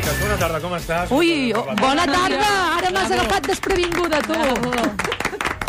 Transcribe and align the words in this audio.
Piques, 0.00 0.16
bona 0.16 0.36
tarda, 0.40 0.60
com 0.64 0.72
estàs? 0.78 1.10
Ui, 1.12 1.52
bona 1.82 2.06
tarda! 2.08 2.48
Ara 2.78 2.94
m'has 2.94 3.12
Bravo. 3.12 3.20
agafat 3.20 3.52
desprevinguda, 3.52 4.22
tu! 4.24 5.19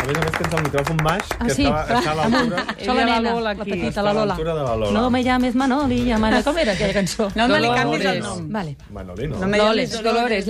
A 0.02 0.06
més 0.06 0.16
a 0.18 0.22
més 0.26 0.32
tens 0.34 0.54
el 0.58 0.62
micròfon 0.66 0.96
baix, 1.04 1.22
Ah, 1.38 1.46
que 1.46 1.54
sí? 1.54 1.64
està, 1.64 1.98
està 1.98 2.10
a 2.10 2.14
l'altura... 2.18 2.62
Això 2.74 2.86
la 2.92 2.94
la 2.94 3.04
nena, 3.06 3.20
Lola, 3.30 3.42
la 3.42 3.50
aquí. 3.62 3.70
petita, 3.70 3.88
Està 3.92 4.02
la 4.02 4.10
a 4.10 4.14
Lola. 4.14 4.26
l'altura 4.32 4.54
de 4.56 4.62
la 4.66 4.74
Lola. 4.76 4.90
No 4.98 5.10
me 5.10 5.22
llames 5.22 5.54
Manoli, 5.54 5.98
llamada... 6.04 6.42
Com 6.46 6.58
era 6.58 6.72
aquella 6.72 6.92
cançó? 6.96 7.28
No 7.36 7.46
me 7.48 7.60
li 7.60 7.68
canvis 7.70 8.04
el 8.10 8.20
nom. 8.22 8.48
Vale. 8.50 8.76
Manoli, 8.90 9.28
no? 9.28 9.38
No 9.38 9.46
me 9.46 9.58
Dolores. 9.58 9.90
llamis 9.92 10.02
Dolores. 10.02 10.46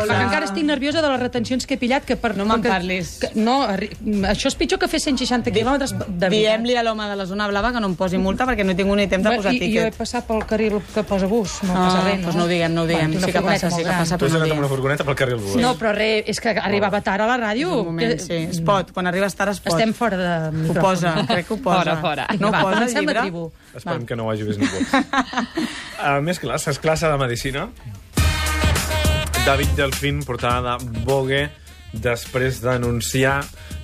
Lola. 0.00 0.14
Perquè 0.14 0.24
encara 0.24 0.46
estic 0.48 0.64
nerviosa 0.64 1.02
de 1.04 1.08
les 1.12 1.20
retencions 1.20 1.66
que 1.66 1.74
he 1.74 1.78
pillat, 1.78 2.04
que 2.08 2.16
per... 2.16 2.32
No 2.40 2.46
me'n 2.48 2.62
parlis. 2.64 3.18
Que, 3.20 3.30
no, 3.36 3.58
arri- 3.68 3.90
això 4.32 4.48
és 4.48 4.56
pitjor 4.56 4.78
que 4.80 4.88
fer 4.88 5.00
160 5.04 5.52
quilòmetres 5.52 5.92
de. 6.08 6.30
Diem-li 6.32 6.76
a 6.80 6.82
l'home 6.86 7.04
de 7.10 7.16
la 7.20 7.26
zona 7.28 7.48
blava 7.52 7.72
que 7.76 7.80
no 7.84 7.90
em 7.92 7.96
posi 8.00 8.16
multa 8.18 8.46
perquè 8.48 8.64
no 8.64 8.72
he 8.72 8.78
tingut 8.78 8.96
ni 8.96 9.06
temps 9.12 9.28
de 9.28 9.36
posar 9.36 9.52
i, 9.52 9.60
i 9.66 9.74
jo 9.76 9.84
he 9.86 9.92
passat 9.92 10.24
pel 10.26 10.40
carril 10.48 10.80
que 10.94 11.04
posa 11.04 11.26
bus, 11.28 11.58
no, 11.68 11.74
Ah, 11.76 11.84
passa 11.90 12.00
res, 12.06 12.16
no? 12.20 12.30
doncs 12.30 12.36
no 12.40 12.44
ho 12.44 12.48
diguem, 12.48 12.72
no 12.74 12.82
ho 12.82 12.86
diguem. 12.88 13.10
Bueno, 13.12 13.26
Sí 13.26 13.32
que 13.36 13.42
passa, 13.44 13.70
sí 13.70 13.82
que 13.84 13.90
passa, 13.92 14.16
Tu 14.18 14.24
has 14.26 14.34
anat 14.40 14.50
amb 14.56 14.62
una 14.64 14.68
furgoneta 14.72 15.04
pel 15.04 15.16
carril 15.20 15.36
bus. 15.42 15.56
No, 15.60 15.74
però 15.76 15.92
res, 15.94 16.24
és 16.32 16.40
que 16.40 16.54
arribava 16.56 17.00
tard 17.04 17.26
a 17.26 17.28
la 17.28 17.36
ràdio. 17.42 17.74
Un 17.80 17.86
moment, 17.92 18.16
que- 18.16 18.24
sí. 18.24 18.46
Pot, 18.70 18.92
quan 18.96 19.06
arribes 19.10 19.34
tard 19.38 19.52
es 19.52 19.60
pot. 19.60 19.74
Estem 19.74 19.92
fora 19.96 20.16
de 20.20 20.30
Ho 20.48 20.52
micròfon. 20.52 20.82
posa, 20.82 21.14
crec 21.28 21.46
que 21.48 21.54
ho 21.54 21.58
posa. 21.62 21.78
Fora, 21.82 21.96
fora. 22.00 22.26
No 22.38 22.48
ho 22.48 22.52
Va, 22.54 22.60
posa 22.62 22.84
el 22.86 22.94
llibre? 22.94 23.20
tribu. 23.26 23.44
Esperem 23.74 24.06
que 24.06 24.16
no 24.16 24.26
ho 24.26 24.30
hagi 24.32 24.44
vist 24.48 24.60
ningú. 24.60 24.84
A 26.02 26.20
més 26.26 26.38
classes, 26.42 26.78
classe 26.78 27.06
de 27.10 27.18
Medicina. 27.20 27.68
David 29.46 29.70
Delfín, 29.76 30.22
portada 30.24 30.76
de 30.78 31.04
Vogue, 31.04 31.48
després 31.92 32.60
d'anunciar 32.62 33.40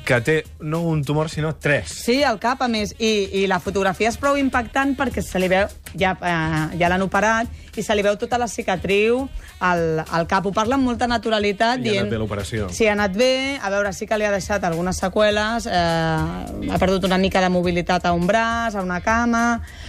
que 0.06 0.20
té 0.22 0.36
no 0.62 0.80
un 0.86 1.02
tumor, 1.04 1.28
sinó 1.28 1.56
tres. 1.56 1.90
Sí, 1.90 2.22
al 2.22 2.38
cap, 2.38 2.62
a 2.62 2.68
més. 2.70 2.94
I, 3.02 3.42
I 3.42 3.46
la 3.50 3.58
fotografia 3.60 4.08
és 4.08 4.16
prou 4.20 4.38
impactant 4.38 4.94
perquè 4.96 5.24
se 5.24 5.42
li 5.42 5.50
veu... 5.50 5.66
Ja, 5.96 6.12
eh, 6.14 6.76
ja 6.78 6.90
l'han 6.92 7.02
operat 7.04 7.48
i 7.76 7.82
se 7.84 7.94
li 7.96 8.02
veu 8.04 8.16
tota 8.20 8.38
la 8.40 8.46
cicatriu 8.48 9.22
al, 9.64 10.02
al 10.04 10.26
cap. 10.30 10.46
Ho 10.46 10.52
parla 10.54 10.76
amb 10.78 10.86
molta 10.86 11.08
naturalitat. 11.10 11.82
I 11.82 11.96
ha 11.96 12.04
anat 12.04 12.14
bé 12.14 12.20
l'operació. 12.20 12.68
Sí, 12.72 12.86
ha 12.86 12.94
anat 12.94 13.16
bé. 13.18 13.30
A 13.58 13.72
veure, 13.72 13.92
sí 13.96 14.08
que 14.08 14.18
li 14.20 14.28
ha 14.28 14.32
deixat 14.32 14.64
algunes 14.68 15.00
seqüeles. 15.02 15.66
Eh, 15.66 16.70
ha 16.70 16.80
perdut 16.80 17.08
una 17.08 17.18
mica 17.18 17.42
de 17.42 17.50
mobilitat 17.52 18.06
a 18.06 18.14
un 18.16 18.28
braç, 18.28 18.76
a 18.76 18.84
una 18.86 19.00
cama. 19.04 19.44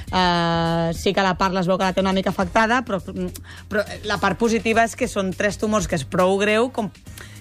Eh, 0.09 0.91
sí 0.97 1.13
que 1.13 1.23
la 1.23 1.37
part 1.37 1.55
es 1.61 1.69
veu 1.69 1.77
que 1.77 1.87
la 1.87 1.93
té 1.93 2.03
una 2.03 2.15
mica 2.15 2.33
afectada, 2.33 2.81
però, 2.87 2.99
però 3.69 3.85
la 4.09 4.19
part 4.23 4.39
positiva 4.39 4.87
és 4.87 4.97
que 4.97 5.11
són 5.11 5.31
tres 5.35 5.61
tumors 5.61 5.87
que 5.87 5.99
és 5.99 6.07
prou 6.07 6.39
greu 6.41 6.71
com 6.73 6.91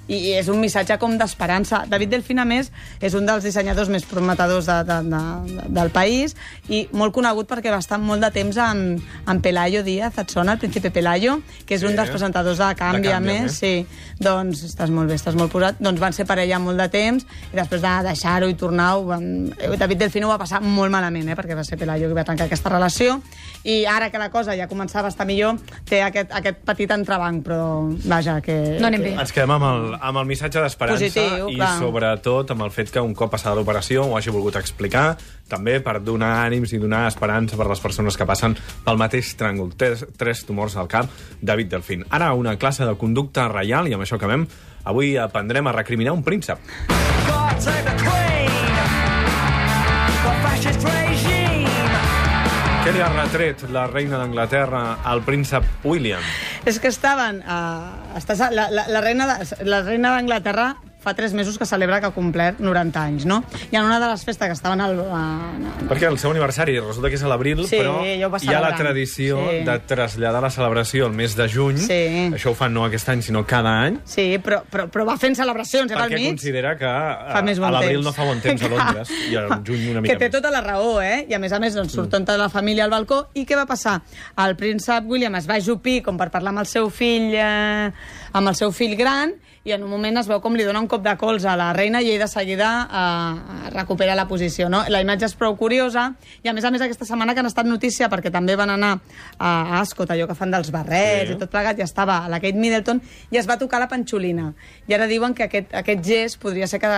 i 0.08 0.32
és 0.38 0.46
un 0.48 0.60
missatge 0.60 0.98
com 1.02 1.16
d'esperança. 1.18 1.84
David 1.90 2.10
Delfín, 2.14 2.38
a 2.38 2.44
més, 2.46 2.70
és 3.00 3.14
un 3.18 3.26
dels 3.26 3.42
dissenyadors 3.44 3.88
més 3.90 4.04
prometedors 4.06 4.66
de, 4.66 4.76
de, 4.86 4.98
de, 5.10 5.22
de, 5.56 5.68
del 5.80 5.90
país 5.90 6.36
i 6.68 6.84
molt 6.92 7.12
conegut 7.16 7.48
perquè 7.50 7.72
va 7.74 7.80
estar 7.82 7.98
molt 7.98 8.22
de 8.22 8.30
temps 8.30 8.56
amb, 8.62 9.02
amb 9.26 9.42
Pelayo 9.42 9.82
Díaz, 9.86 10.18
et 10.22 10.30
sona, 10.30 10.54
el 10.54 10.58
príncipe 10.62 10.90
Pelayo, 10.94 11.40
que 11.66 11.74
és 11.74 11.80
Sí. 11.80 11.86
un 11.90 11.96
dels 11.96 12.10
presentadors 12.10 12.58
de 12.58 12.70
Canvi, 12.78 13.08
a 13.10 13.20
més, 13.20 13.42
més. 13.42 13.52
sí. 13.58 13.86
Doncs 14.18 14.62
estàs 14.64 14.90
molt 14.90 15.08
bé, 15.10 15.14
estàs 15.18 15.34
molt 15.36 15.52
posat. 15.52 15.76
Doncs 15.80 16.00
van 16.00 16.12
ser 16.12 16.24
parella 16.26 16.58
molt 16.58 16.78
de 16.80 16.88
temps 16.88 17.26
i 17.52 17.56
després 17.56 17.82
de 17.82 17.94
deixar-ho 18.08 18.48
i 18.48 18.54
tornar 18.54 18.94
ho 18.96 19.04
van... 19.10 19.52
eh, 19.58 19.76
David 19.76 19.98
Delfín 20.06 20.24
ho 20.24 20.28
va 20.32 20.38
passar 20.38 20.60
molt 20.62 20.90
malament, 20.90 21.28
eh, 21.28 21.36
perquè 21.36 21.54
va 21.58 21.64
ser 21.64 21.76
Pelayo 21.78 22.08
qui 22.08 22.14
va 22.16 22.24
tancar 22.24 22.46
aquesta 22.46 22.70
relació 22.72 23.20
i 23.66 23.80
ara 23.90 24.08
que 24.14 24.18
la 24.22 24.28
cosa 24.30 24.54
ja 24.56 24.68
començava 24.70 25.10
a 25.10 25.12
estar 25.12 25.26
millor 25.26 25.58
té 25.88 25.98
aquest, 26.06 26.30
aquest 26.34 26.60
petit 26.66 26.90
entrebanc, 26.94 27.42
però 27.46 27.60
vaja, 28.06 28.38
que... 28.40 28.76
No 28.80 28.86
anem 28.88 29.02
que- 29.02 29.10
bé. 29.10 29.20
Ens 29.24 29.32
quedem 29.34 29.50
amb 29.56 29.66
el, 29.66 29.86
amb 30.00 30.20
el 30.22 30.28
missatge 30.30 30.62
d'esperança 30.62 31.08
i 31.50 31.56
clar. 31.56 31.72
sobretot 31.80 32.52
amb 32.54 32.62
el 32.68 32.70
fet 32.74 32.92
que 32.94 33.02
un 33.02 33.14
cop 33.18 33.32
passada 33.34 33.56
l'operació 33.58 34.06
ho 34.06 34.14
hagi 34.18 34.30
volgut 34.30 34.56
explicar, 34.60 35.16
també 35.50 35.80
per 35.82 35.98
donar 36.02 36.32
ànims 36.46 36.72
i 36.74 36.78
donar 36.82 37.04
esperança 37.10 37.58
per 37.58 37.66
les 37.70 37.82
persones 37.82 38.16
que 38.18 38.26
passen 38.26 38.54
pel 38.86 38.98
mateix 39.02 39.34
tràngol. 39.38 39.74
Tres, 39.76 40.06
tres 40.18 40.44
tumors 40.46 40.76
al 40.76 40.88
cap, 40.90 41.10
David 41.42 41.70
Delfín. 41.74 42.06
Ara 42.10 42.32
una 42.34 42.56
classe 42.58 42.86
de 42.86 42.94
conducta 42.98 43.48
reial 43.52 43.86
i 43.90 43.94
amb 43.94 44.06
això 44.06 44.18
acabem. 44.18 44.46
Avui 44.86 45.16
aprendrem 45.18 45.66
a 45.66 45.72
recriminar 45.74 46.14
un 46.14 46.22
príncep. 46.22 46.58
God 47.26 47.58
save 47.58 47.82
the 47.82 47.96
Queen! 48.02 48.45
Què 52.86 52.92
li 52.94 53.00
ha 53.02 53.08
retret 53.10 53.64
la 53.74 53.88
reina 53.90 54.20
d'Anglaterra 54.20 54.80
al 55.10 55.18
príncep 55.26 55.64
William? 55.82 56.22
És 56.70 56.76
que 56.78 56.86
estaven... 56.86 57.40
Uh, 57.42 58.14
estàs, 58.14 58.44
la, 58.54 58.68
la, 58.70 58.84
la 58.86 59.00
reina 59.02 60.12
d'Anglaterra 60.12 60.68
fa 61.06 61.14
tres 61.14 61.32
mesos 61.38 61.56
que 61.58 61.66
celebra 61.68 62.00
que 62.02 62.10
ha 62.10 62.14
complert 62.14 62.58
90 62.60 63.02
anys, 63.02 63.26
no? 63.30 63.40
I 63.70 63.76
en 63.78 63.84
una 63.86 64.00
de 64.02 64.08
les 64.10 64.24
festes 64.26 64.48
que 64.50 64.56
estaven 64.58 64.80
al... 64.82 64.98
Uh, 64.98 65.86
Perquè 65.86 66.08
el 66.10 66.18
seu 66.18 66.32
aniversari 66.34 66.74
resulta 66.80 67.08
que 67.12 67.16
és 67.18 67.22
a 67.22 67.30
l'abril, 67.30 67.62
Sí, 67.70 67.78
però 67.78 68.00
hi 68.02 68.52
ha 68.52 68.60
la 68.64 68.72
tradició 68.76 69.38
Sí. 69.46 69.60
de 69.66 69.76
traslladar 69.86 70.42
la 70.42 70.50
celebració 70.50 71.06
al 71.06 71.12
mes 71.14 71.36
de 71.38 71.46
juny. 71.48 71.78
Sí. 71.86 72.00
Això 72.34 72.50
ho 72.50 72.56
fan 72.58 72.74
no 72.74 72.84
aquest 72.88 73.08
any, 73.14 73.22
sinó 73.22 73.44
cada 73.46 73.76
any. 73.86 74.00
sí, 74.04 74.26
però, 74.42 74.62
però, 74.70 74.88
però 74.90 75.06
va 75.06 75.16
fent 75.20 75.36
celebracions, 75.38 75.90
era 75.92 76.02
al 76.04 76.10
perquè 76.10 76.18
mig. 76.20 76.28
considera 76.34 76.76
que 76.76 76.84
a, 76.86 77.40
bon 77.42 77.64
a 77.68 77.70
l'abril 77.78 78.02
no 78.02 78.12
fa 78.12 78.24
bon 78.26 78.40
temps 78.42 78.62
a 78.62 78.68
Londres 78.74 79.10
i 79.30 79.36
al 79.36 79.48
juny 79.64 79.90
una 79.92 80.00
mica 80.02 80.14
que 80.14 80.18
té 80.18 80.28
més. 80.28 80.36
tota 80.40 80.50
la 80.50 80.60
raó, 80.64 81.00
eh? 81.02 81.26
I 81.28 81.34
a 81.34 81.38
més 81.38 81.52
a 81.52 81.60
més 81.62 81.74
doncs, 81.78 81.92
surt 81.94 82.10
tota 82.10 82.36
la 82.36 82.48
família 82.50 82.84
al 82.84 82.90
balcó. 82.90 83.28
I 83.34 83.44
què 83.46 83.56
va 83.56 83.66
passar? 83.66 84.00
El 84.42 84.56
príncep 84.56 85.04
William 85.06 85.34
es 85.38 85.46
va 85.48 85.54
ajupir 85.60 86.02
com 86.02 86.16
per 86.18 86.30
parlar 86.34 86.50
amb 86.54 86.64
el 86.64 86.66
seu 86.70 86.90
fill, 86.90 87.30
eh, 87.34 87.90
amb 88.32 88.48
el 88.48 88.54
seu 88.56 88.72
fill 88.72 88.96
gran, 88.96 89.34
i 89.66 89.72
en 89.74 89.82
un 89.82 89.90
moment 89.90 90.16
es 90.20 90.28
veu 90.30 90.38
com 90.40 90.54
li 90.54 90.62
dona 90.62 90.78
un 90.78 90.86
cop 90.86 91.02
de 91.02 91.12
colze 91.18 91.48
a 91.50 91.56
la 91.58 91.72
reina 91.74 91.98
i 92.00 92.12
ell 92.12 92.20
de 92.22 92.28
seguida 92.30 92.68
eh, 92.86 93.70
recupera 93.74 94.14
la 94.14 94.28
posició. 94.30 94.68
No? 94.70 94.84
La 94.88 95.00
imatge 95.02 95.26
és 95.26 95.34
prou 95.34 95.56
curiosa 95.58 96.12
i 96.44 96.48
a 96.48 96.54
més 96.54 96.64
a 96.64 96.70
més 96.70 96.84
aquesta 96.86 97.04
setmana 97.08 97.34
que 97.34 97.42
han 97.42 97.50
estat 97.50 97.66
notícia 97.66 98.06
perquè 98.12 98.30
també 98.30 98.54
van 98.56 98.70
anar 98.76 98.92
a 99.42 99.80
Ascot, 99.80 100.10
allò 100.14 100.28
que 100.30 100.38
fan 100.38 100.54
dels 100.54 100.70
barrets 100.70 101.26
Sí. 101.26 101.34
i 101.34 101.38
tot 101.40 101.50
plegat, 101.50 101.78
i 101.78 101.82
estava 101.82 102.20
a 102.24 102.28
la 102.30 102.38
Kate 102.40 102.56
Middleton 102.58 103.00
i 103.34 103.38
es 103.40 103.48
va 103.48 103.56
tocar 103.58 103.80
la 103.82 103.88
panxolina. 103.90 104.52
I 104.86 104.94
ara 104.94 105.08
diuen 105.10 105.34
que 105.34 105.48
aquest, 105.48 105.74
aquest 105.74 106.04
gest 106.06 106.38
podria 106.40 106.68
ser 106.70 106.78
que 106.80 106.90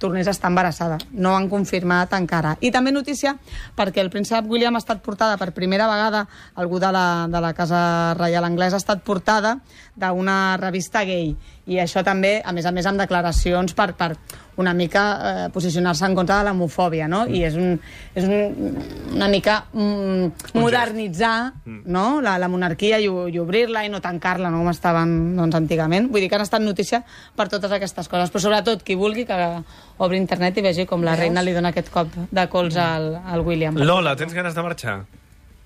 tornés 0.00 0.26
a 0.26 0.32
estar 0.32 0.48
embarassada. 0.48 0.96
No 1.12 1.36
han 1.36 1.48
confirmat 1.52 2.12
encara. 2.16 2.56
I 2.60 2.70
també 2.72 2.92
notícia 2.92 3.36
perquè 3.76 4.00
el 4.00 4.08
príncep 4.10 4.48
William 4.48 4.74
ha 4.74 4.82
estat 4.82 5.02
portada 5.04 5.36
per 5.36 5.52
primera 5.52 5.86
vegada, 5.90 6.24
algú 6.54 6.80
de 6.80 6.90
la, 6.92 7.26
de 7.28 7.40
la 7.44 7.52
Casa 7.52 8.14
Reial 8.16 8.44
Anglesa 8.48 8.76
ha 8.76 8.82
estat 8.82 9.02
portada 9.04 9.58
d'una 9.98 10.56
revista 10.56 11.04
gay. 11.04 11.36
I 11.68 11.82
això 11.82 12.02
també, 12.04 12.38
a 12.40 12.52
més 12.56 12.66
a 12.66 12.72
més, 12.72 12.86
amb 12.88 13.00
declaracions 13.00 13.74
per, 13.76 13.92
per 13.98 14.14
una 14.58 14.72
mica 14.74 15.02
eh, 15.14 15.48
posicionar-se 15.54 16.06
en 16.08 16.14
contra 16.16 16.40
de 16.40 16.48
l'homofòbia, 16.48 17.06
no? 17.10 17.20
I 17.30 17.44
és, 17.46 17.58
un, 17.60 17.76
és 18.18 18.24
un, 18.26 18.80
una 19.14 19.28
mica 19.30 19.60
mm, 19.72 20.56
modernitzar 20.58 21.34
no? 21.66 22.06
la, 22.24 22.38
la 22.42 22.48
monarquia 22.50 22.98
i, 22.98 23.06
i 23.06 23.38
obrir-la 23.38 23.84
i 23.86 23.92
no 23.92 24.00
tancar-la, 24.02 24.50
no 24.50 24.64
com 24.64 24.72
estaven 24.72 25.14
doncs, 25.38 25.60
antigament. 25.60 26.10
Vull 26.10 26.24
dir 26.24 26.32
que 26.32 26.40
han 26.40 26.46
estat 26.46 26.64
notícia 26.64 27.04
per 27.36 27.46
totes 27.52 27.76
aquestes 27.76 28.10
coses, 28.10 28.34
però 28.34 28.42
sobretot 28.48 28.82
qui 28.82 28.98
vulgui 28.98 29.28
que 29.28 29.38
obri 30.02 30.18
internet 30.18 30.58
i 30.58 30.66
vegi 30.66 30.88
com 30.90 31.06
la 31.06 31.14
reina 31.20 31.44
li 31.44 31.54
dona 31.54 31.70
aquest 31.70 31.92
cop 31.94 32.18
de 32.32 32.48
colze 32.50 32.82
al, 32.82 33.12
al 33.22 33.46
William. 33.46 33.78
Lola, 33.78 34.16
tens 34.18 34.34
ganes 34.34 34.58
de 34.58 34.66
marxar? 34.66 34.98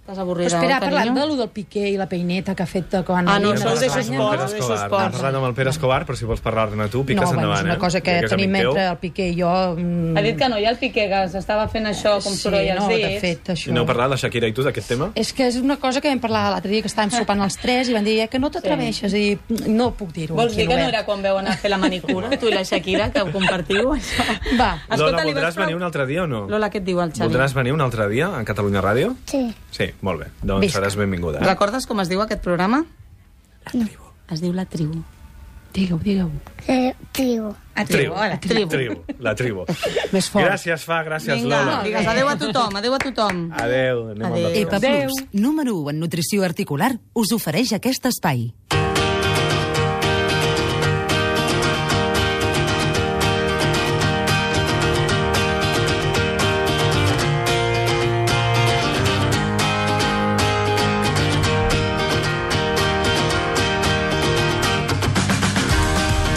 Estàs 0.02 0.16
Però 0.18 0.22
avorrida, 0.24 0.48
espera, 0.50 0.76
ha 0.76 0.82
parlat 0.82 1.10
de 1.14 1.24
lo 1.30 1.36
del 1.38 1.48
Piqué 1.54 1.84
i 1.92 1.94
la 1.94 2.08
peineta 2.10 2.56
que 2.58 2.64
ha 2.64 2.66
fet 2.66 2.96
quan... 3.06 3.28
Ah, 3.30 3.36
no, 3.38 3.52
això 3.54 3.70
ho 3.70 3.76
deixo 3.78 4.00
esport. 4.00 4.32
Pere 4.40 4.48
deixo. 4.50 4.70
N'has 4.72 4.88
parlat 4.90 5.36
amb 5.38 5.46
el 5.46 5.52
Pere 5.54 5.70
Escobar, 5.70 6.00
però 6.08 6.16
si 6.18 6.26
vols 6.26 6.40
parlar-ne 6.42 6.88
tu, 6.90 7.04
piques 7.06 7.22
no, 7.22 7.36
endavant, 7.38 7.60
és 7.60 7.68
una 7.68 7.76
eh? 7.76 7.78
cosa 7.78 8.00
que 8.02 8.16
Ja 8.16 8.24
és 8.26 8.32
tenim 8.32 8.50
amic 8.50 8.64
teu. 8.64 8.72
entre 8.72 8.86
el 8.90 8.96
Piqué 8.98 9.28
i 9.30 9.36
jo... 9.38 9.52
mm, 9.78 10.16
Ha 10.18 10.24
dit 10.26 10.40
que 10.40 10.48
no, 10.50 10.58
i 10.58 10.66
el 10.66 10.80
Piqué 10.80 11.04
que 11.12 11.20
s'estava 11.30 11.68
fent 11.70 11.86
això 11.92 12.16
com 12.16 12.34
sí, 12.34 12.40
soroll 12.42 12.66
als 12.74 12.82
no, 12.82 12.88
dits. 12.90 13.04
de 13.06 13.20
fet, 13.22 13.52
això... 13.54 13.70
I 13.70 13.76
no 13.76 13.84
heu 13.84 13.88
parlat, 13.92 14.10
la 14.10 14.18
Shakira 14.18 14.50
i 14.50 14.56
tu, 14.56 14.64
d'aquest 14.66 14.90
tema? 14.90 15.08
És 15.22 15.30
que 15.38 15.46
és 15.52 15.60
una 15.62 15.78
cosa 15.78 16.02
que 16.02 16.10
vam 16.10 16.18
parlar 16.26 16.42
l'altre 16.56 16.74
dia, 16.74 16.82
que 16.82 16.90
estàvem 16.90 17.14
sopant 17.14 17.46
els 17.46 17.60
tres 17.62 17.94
i 17.94 17.94
van 17.94 18.02
dir 18.10 18.16
eh, 18.24 18.28
que 18.34 18.42
no 18.42 18.50
t'atreveixes, 18.50 19.14
i 19.14 19.38
no 19.70 19.92
puc 19.94 20.10
dir-ho. 20.18 20.34
Vols 20.34 20.58
dir 20.58 20.66
que 20.66 20.80
no 20.82 20.90
era 20.90 21.04
quan 21.06 21.22
veu 21.22 21.38
anar 21.38 21.54
a 21.54 21.62
fer 21.62 21.70
la 21.70 21.78
manicura, 21.78 22.34
tu 22.42 22.50
i 22.50 22.56
la 22.58 22.66
Shakira, 22.66 23.12
que 23.14 23.22
ho 23.22 23.30
compartiu, 23.30 23.94
això? 23.94 24.26
Va. 24.58 24.72
Lola, 24.98 25.22
voldràs 25.30 25.62
venir 25.62 25.78
un 25.78 25.86
altre 25.86 26.10
dia 26.10 26.26
o 26.26 26.26
no? 26.26 26.48
Lola, 26.50 26.74
què 26.74 26.82
et 26.82 26.90
diu 26.90 26.98
el 26.98 27.14
Xavi? 27.14 27.28
Voldràs 27.30 27.54
venir 27.54 27.78
un 27.78 27.86
altre 27.86 28.10
dia 28.10 28.34
a 28.34 28.42
Catalunya 28.42 28.82
Ràdio? 28.82 29.14
Sí. 29.30 29.46
Sí, 29.70 29.91
molt 30.00 30.20
bé. 30.20 30.26
Doncs 30.42 30.60
Visca. 30.66 30.80
seràs 30.80 30.96
benvinguda. 30.96 31.40
Eh? 31.40 31.46
Recordes 31.46 31.86
com 31.86 32.00
es 32.00 32.08
diu 32.08 32.20
aquest 32.22 32.42
programa? 32.42 32.84
La 33.64 33.70
tribu. 33.70 34.02
Es 34.30 34.40
diu 34.40 34.52
La 34.52 34.64
Tribu. 34.64 35.02
Digue-ho, 35.72 35.98
digue-ho. 36.04 36.30
Eh, 36.68 36.94
tribu. 37.12 37.54
A 37.74 37.84
Tribu. 37.86 38.12
hola, 38.12 38.38
tribu. 38.40 38.68
tribu. 38.68 39.04
La 39.20 39.34
tribu. 39.34 39.64
Més 40.12 40.28
fort. 40.28 40.44
Gràcies, 40.44 40.84
fa, 40.84 41.02
gràcies, 41.02 41.34
Vinga, 41.34 41.62
Lola. 41.64 41.82
digues 41.82 42.06
adéu 42.06 42.28
a 42.28 42.36
tothom, 42.36 42.76
adéu 42.76 42.92
a 42.94 42.98
tothom. 42.98 43.50
Adéu. 43.56 44.10
Anem 44.10 44.34
de 44.34 44.60
EPA 44.60 44.80
Plus, 44.80 45.24
número 45.32 45.74
1 45.80 45.90
en 45.90 46.00
nutrició 46.00 46.44
articular, 46.44 46.98
us 47.14 47.32
ofereix 47.32 47.72
aquest 47.72 48.04
espai. 48.12 48.52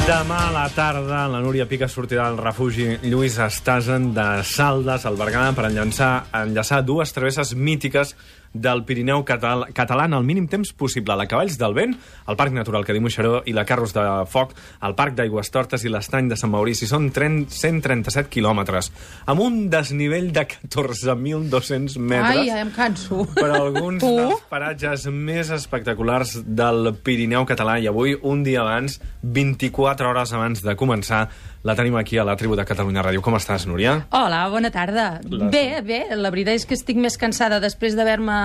Demà 0.05 0.37
a 0.37 0.51
la 0.53 0.67
tarda, 0.69 1.23
la 1.25 1.39
Núria 1.41 1.65
Pica 1.65 1.87
sortirà 1.89 2.27
al 2.29 2.35
refugi 2.37 2.91
Lluís 3.09 3.39
Estasen 3.41 4.11
de 4.13 4.25
Saldes, 4.45 5.07
al 5.09 5.17
Berguedà, 5.17 5.47
per 5.57 5.65
enllaçar, 5.65 6.09
enllaçar 6.43 6.83
dues 6.85 7.09
travesses 7.15 7.55
mítiques 7.57 8.13
del 8.55 8.85
Pirineu 8.87 9.25
català, 9.27 9.67
català 9.75 10.05
en 10.07 10.15
el 10.15 10.23
mínim 10.23 10.47
temps 10.47 10.71
possible. 10.73 11.13
La 11.19 11.27
Cavalls 11.27 11.57
del 11.59 11.73
Vent, 11.75 11.93
el 12.31 12.37
Parc 12.39 12.53
Natural 12.55 12.85
Cadí 12.87 13.01
Moixeró 13.03 13.41
i 13.45 13.53
la 13.53 13.65
Carros 13.67 13.91
de 13.93 14.03
Foc, 14.31 14.53
el 14.81 14.95
Parc 14.95 15.17
d'Aigües 15.19 15.51
Tortes 15.51 15.83
i 15.83 15.91
l'Estany 15.91 16.29
de 16.31 16.37
Sant 16.39 16.49
Maurici. 16.53 16.87
Són 16.87 17.09
tren- 17.11 17.45
137 17.51 18.29
quilòmetres, 18.31 18.91
amb 19.27 19.43
un 19.43 19.65
desnivell 19.69 20.31
de 20.33 20.47
14.200 20.47 21.97
metres. 21.99 22.37
Ai, 22.37 22.49
em 22.61 22.71
canso. 22.71 23.25
per 23.35 23.49
alguns 23.51 23.99
Tu? 24.03 24.11
dels 24.15 24.41
paratges 24.49 25.05
més 25.11 25.49
espectaculars 25.51 26.37
del 26.45 26.93
Pirineu 27.03 27.45
català 27.45 27.77
i 27.81 27.87
avui, 27.91 28.15
un 28.21 28.43
dia 28.43 28.61
abans, 28.63 28.99
24 29.21 30.09
hores 30.09 30.33
abans 30.33 30.63
de 30.63 30.75
començar, 30.79 31.25
la 31.65 31.73
tenim 31.73 31.95
aquí 31.97 32.19
a 32.21 32.23
la 32.23 32.35
tribu 32.37 32.53
de 32.55 32.61
Catalunya 32.63 33.01
Ràdio. 33.01 33.23
Com 33.25 33.33
estàs, 33.39 33.63
Núria? 33.65 33.95
Hola, 34.13 34.43
bona 34.53 34.69
tarda. 34.69 35.19
La- 35.27 35.47
Bé, 35.49 35.81
bé, 35.81 36.03
la 36.15 36.29
veritat 36.29 36.53
és 36.59 36.65
que 36.69 36.75
estic 36.77 36.95
més 37.01 37.17
cansada 37.17 37.57
després 37.59 37.95
d'haver-me 37.97 38.35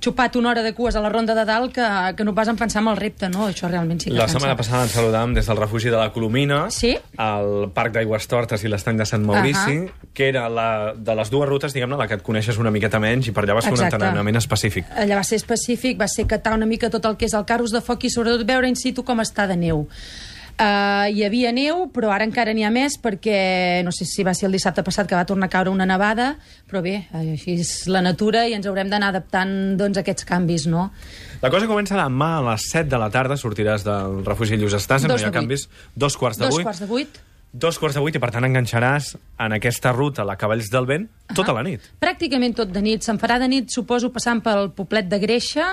xupat 0.00 0.36
una 0.40 0.50
hora 0.54 0.62
de 0.64 0.72
cues 0.72 0.96
a 0.96 1.02
la 1.04 1.10
ronda 1.12 1.34
de 1.36 1.44
dalt 1.44 1.74
que, 1.76 1.84
que 2.16 2.24
no 2.24 2.34
pas 2.34 2.48
en 2.48 2.56
pensar 2.56 2.80
en 2.82 2.88
el 2.88 2.96
repte, 2.96 3.28
no? 3.28 3.46
Això 3.50 3.68
realment 3.68 4.00
sí 4.00 4.08
que 4.08 4.16
La 4.16 4.24
cansa. 4.24 4.38
setmana 4.38 4.56
passada 4.56 4.84
ens 4.86 4.92
saludàvem 4.96 5.34
des 5.36 5.46
del 5.46 5.56
refugi 5.60 5.90
de 5.92 5.98
la 6.00 6.08
Colomina, 6.14 6.70
Sí. 6.70 6.96
al 7.18 7.70
Parc 7.74 7.92
d'Aigües 7.92 8.26
Tortes 8.26 8.64
i 8.64 8.68
l'Estany 8.72 8.96
de 8.96 9.04
Sant 9.06 9.22
Maurici, 9.24 9.90
que 10.14 10.28
era 10.30 10.48
la, 10.48 10.94
de 10.96 11.14
les 11.14 11.30
dues 11.30 11.46
rutes, 11.48 11.74
diguem-ne, 11.76 11.96
la 12.00 12.08
que 12.08 12.14
et 12.14 12.22
coneixes 12.22 12.56
una 12.56 12.70
miqueta 12.70 12.98
menys 12.98 13.28
i 13.28 13.32
per 13.32 13.44
allà 13.44 13.54
vas 13.60 13.64
fer 13.68 13.74
un 13.74 13.80
Exacte. 13.84 13.96
entrenament 14.00 14.36
específic. 14.40 14.86
Allà 14.96 15.16
va 15.20 15.24
ser 15.24 15.36
específic, 15.36 16.00
va 16.00 16.08
ser 16.08 16.26
catar 16.26 16.54
una 16.56 16.64
mica 16.64 16.88
tot 16.88 17.04
el 17.04 17.18
que 17.18 17.26
és 17.26 17.34
el 17.34 17.44
carros 17.44 17.70
de 17.70 17.82
foc 17.84 18.04
i 18.04 18.10
sobretot 18.10 18.46
veure 18.46 18.66
in 18.66 18.76
situ 18.76 19.04
com 19.04 19.18
està 19.20 19.46
de 19.46 19.56
neu. 19.56 19.86
Uh, 20.56 21.10
hi 21.12 21.20
havia 21.26 21.50
neu, 21.52 21.82
però 21.92 22.08
ara 22.14 22.24
encara 22.24 22.54
n'hi 22.56 22.62
ha 22.64 22.70
més 22.72 22.94
perquè, 22.96 23.82
no 23.84 23.92
sé 23.92 24.06
si 24.08 24.24
va 24.24 24.32
ser 24.32 24.46
el 24.48 24.54
dissabte 24.56 24.80
passat 24.86 25.04
que 25.04 25.12
va 25.18 25.26
tornar 25.28 25.50
a 25.50 25.52
caure 25.52 25.68
una 25.68 25.84
nevada, 25.84 26.30
però 26.70 26.80
bé, 26.80 26.94
eh, 27.10 27.34
així 27.34 27.58
és 27.60 27.72
la 27.92 28.00
natura 28.00 28.46
i 28.48 28.54
ens 28.56 28.64
haurem 28.64 28.88
d'anar 28.88 29.10
adaptant 29.12 29.52
doncs, 29.76 30.00
a 30.00 30.04
aquests 30.06 30.24
canvis, 30.24 30.64
no? 30.72 30.88
La 31.42 31.52
cosa 31.52 31.68
comença 31.68 32.00
demà 32.00 32.30
a 32.38 32.42
les 32.48 32.70
7 32.72 32.88
de 32.88 33.00
la 33.04 33.10
tarda, 33.12 33.36
sortiràs 33.36 33.84
del 33.84 34.22
refugi 34.24 34.56
Lluís 34.56 34.78
Estàs, 34.80 35.04
no 35.04 35.12
Dos 35.12 35.26
hi 35.26 35.28
ha 35.28 35.34
canvis, 35.34 35.68
dos 35.94 36.16
quarts 36.16 36.40
de 36.40 36.48
Dos 36.48 36.56
vuit. 36.56 36.64
quarts 36.64 36.80
de 36.80 36.88
vuit. 36.88 37.20
Dos 37.52 37.78
quarts 37.80 37.96
de 37.96 38.02
vuit 38.04 38.16
i, 38.16 38.20
per 38.20 38.32
tant, 38.34 38.44
enganxaràs 38.44 39.14
en 39.40 39.54
aquesta 39.56 39.92
ruta, 39.94 40.26
la 40.28 40.36
Cavalls 40.36 40.68
del 40.72 40.88
Vent, 40.88 41.06
tota 41.36 41.54
la 41.56 41.62
nit. 41.64 41.84
Pràcticament 42.02 42.56
tot 42.58 42.72
de 42.72 42.82
nit. 42.84 43.06
Se'n 43.06 43.20
farà 43.22 43.38
de 43.40 43.48
nit, 43.48 43.70
suposo, 43.72 44.10
passant 44.12 44.42
pel 44.44 44.70
poblet 44.76 45.08
de 45.08 45.20
Greixa 45.22 45.70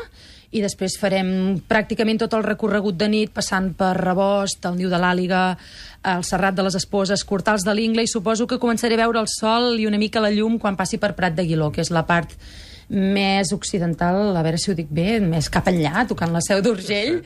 i 0.54 0.62
després 0.62 0.96
farem 1.02 1.58
pràcticament 1.68 2.22
tot 2.22 2.36
el 2.38 2.46
recorregut 2.46 2.96
de 2.96 3.08
nit, 3.10 3.32
passant 3.34 3.72
per 3.78 3.96
Rebost, 3.98 4.64
el 4.70 4.78
Niu 4.78 4.92
de 4.92 5.00
l'Àliga, 5.02 5.42
el 6.14 6.24
Serrat 6.28 6.56
de 6.56 6.66
les 6.68 6.78
Esposes, 6.78 7.26
Cortals 7.26 7.66
de 7.66 7.74
l'Ingla, 7.74 8.06
i 8.06 8.12
suposo 8.12 8.46
que 8.48 8.62
començaré 8.62 9.00
a 9.00 9.04
veure 9.04 9.24
el 9.24 9.32
sol 9.32 9.80
i 9.82 9.88
una 9.90 9.98
mica 9.98 10.22
la 10.22 10.32
llum 10.32 10.60
quan 10.62 10.78
passi 10.78 11.02
per 11.02 11.16
Prat 11.18 11.34
de 11.36 11.48
Guiló, 11.50 11.72
que 11.74 11.82
és 11.82 11.92
la 11.92 12.06
part 12.06 12.38
més 12.90 13.54
occidental, 13.54 14.36
a 14.36 14.42
veure 14.46 14.58
si 14.58 14.72
ho 14.72 14.76
dic 14.78 14.90
bé, 14.90 15.20
més 15.24 15.50
cap 15.50 15.68
enllà, 15.72 16.06
tocant 16.10 16.34
la 16.34 16.42
seu 16.42 16.62
d'Urgell, 16.62 17.22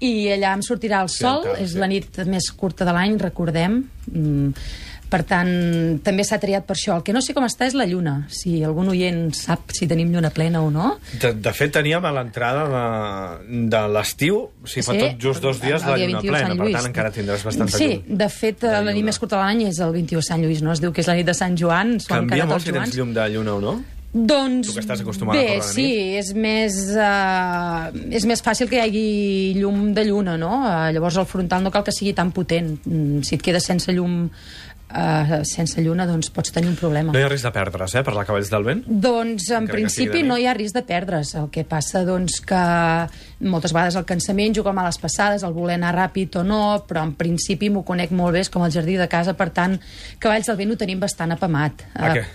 i 0.00 0.30
allà 0.34 0.54
em 0.56 0.62
sortirà 0.66 1.02
el 1.04 1.10
sol, 1.12 1.42
Occidental, 1.44 1.64
és 1.64 1.74
sí. 1.76 1.78
la 1.82 1.90
nit 1.90 2.22
més 2.26 2.50
curta 2.56 2.84
de 2.88 2.92
l'any, 2.96 3.18
recordem. 3.22 3.84
Mm, 4.10 4.56
per 5.12 5.20
tant, 5.28 5.50
també 6.00 6.24
s'ha 6.24 6.38
triat 6.40 6.64
per 6.64 6.72
això. 6.72 6.94
El 6.96 7.02
que 7.04 7.12
no 7.12 7.20
sé 7.20 7.34
com 7.36 7.44
està 7.44 7.66
és 7.68 7.74
la 7.76 7.84
lluna. 7.84 8.14
Si 8.32 8.62
algun 8.64 8.88
oient 8.88 9.26
sap 9.36 9.68
si 9.76 9.84
tenim 9.86 10.08
lluna 10.08 10.30
plena 10.32 10.62
o 10.64 10.70
no. 10.72 10.94
De, 11.20 11.34
de 11.36 11.52
fet, 11.52 11.74
teníem 11.74 12.00
a 12.08 12.14
l'entrada 12.16 12.62
de, 12.72 13.60
de 13.68 13.82
l'estiu, 13.92 14.46
si 14.64 14.80
fa 14.80 14.96
Sí, 14.96 15.02
tot 15.04 15.20
just 15.20 15.44
dos 15.44 15.60
dies, 15.60 15.84
el 15.84 15.90
la 15.90 15.98
lluna 16.00 16.22
21 16.24 16.32
plena. 16.32 16.56
Per 16.56 16.72
tant, 16.72 16.88
encara 16.88 17.12
tindràs 17.12 17.44
bastanta 17.44 17.76
Sí, 17.76 17.90
llum. 18.00 18.16
de 18.24 18.28
fet, 18.32 18.62
de 18.64 18.72
la 18.72 18.80
lluna. 18.80 18.94
nit 18.96 19.04
més 19.10 19.20
curta 19.20 19.36
de 19.36 19.42
l'any 19.44 19.66
és 19.68 19.78
el 19.84 19.92
21 19.92 20.22
Sant 20.24 20.40
Lluís, 20.46 20.62
no? 20.64 20.72
Es 20.72 20.80
diu 20.80 20.96
que 20.96 21.04
és 21.04 21.12
la 21.12 21.18
nit 21.20 21.28
de 21.28 21.34
Sant 21.36 21.60
Joan, 21.60 21.98
Canvia 22.08 22.46
molt 22.48 22.64
si 22.64 22.72
tens 22.72 22.96
llum 22.96 23.12
de 23.12 23.28
lluna 23.36 23.58
o 23.60 23.60
no? 23.60 23.82
Doncs 24.12 24.68
Tu 24.68 24.74
que 24.76 24.82
estàs 24.84 25.00
acostumada 25.00 25.38
a 25.38 25.42
bé, 25.42 25.54
córrer 25.56 25.68
de 25.68 25.72
sí, 25.72 25.86
és 26.20 26.32
més, 26.36 26.74
uh, 27.00 27.88
és 28.12 28.26
més 28.28 28.42
fàcil 28.44 28.68
que 28.68 28.76
hi 28.76 28.82
hagi 28.84 29.06
llum 29.56 29.94
de 29.96 30.04
lluna, 30.04 30.34
no? 30.36 30.50
Uh, 30.66 30.90
llavors 30.92 31.16
el 31.16 31.24
frontal 31.30 31.64
no 31.64 31.72
cal 31.72 31.84
que 31.86 31.94
sigui 31.96 32.12
tan 32.12 32.30
potent. 32.36 32.74
Mm, 32.84 33.22
si 33.24 33.38
et 33.38 33.42
quedes 33.46 33.64
sense 33.64 33.88
llum, 33.96 34.26
uh, 34.92 35.38
sense 35.48 35.80
lluna, 35.80 36.04
doncs 36.04 36.28
pots 36.28 36.52
tenir 36.52 36.68
un 36.68 36.76
problema. 36.76 37.14
No 37.14 37.22
hi 37.22 37.24
ha 37.24 37.30
risc 37.32 37.48
de 37.48 37.54
perdre's, 37.56 37.94
eh, 37.96 38.02
per 38.04 38.12
la 38.18 38.26
Cavalls 38.28 38.52
del 38.52 38.68
Vent? 38.68 38.84
Doncs 38.84 39.48
en 39.48 39.62
Encara 39.62 39.78
principi 39.78 40.20
nit. 40.20 40.28
no 40.28 40.36
hi 40.36 40.44
ha 40.44 40.52
risc 40.60 40.76
de 40.76 40.84
perdre's. 40.92 41.32
El 41.40 41.48
que 41.48 41.64
passa 41.64 42.04
doncs 42.04 42.42
que 42.44 42.62
moltes 43.48 43.72
vegades 43.72 43.96
el 43.96 44.04
cansament 44.04 44.54
juga 44.60 44.76
a 44.76 44.84
les 44.90 44.98
passades, 45.00 45.42
el 45.42 45.56
voler 45.56 45.80
anar 45.80 45.96
ràpid 45.96 46.36
o 46.36 46.44
no, 46.44 46.84
però 46.86 47.02
en 47.08 47.16
principi 47.16 47.70
m'ho 47.72 47.82
conec 47.82 48.12
molt 48.12 48.36
bé, 48.36 48.44
és 48.44 48.52
com 48.52 48.62
el 48.62 48.70
jardí 48.76 49.00
de 49.00 49.08
casa, 49.08 49.32
per 49.32 49.48
tant, 49.56 49.80
Cavalls 50.18 50.52
del 50.52 50.60
Vent 50.60 50.76
ho 50.76 50.80
tenim 50.84 51.00
bastant 51.00 51.32
apamat. 51.32 51.88
Aqu 51.94 52.18
Eh, 52.20 52.26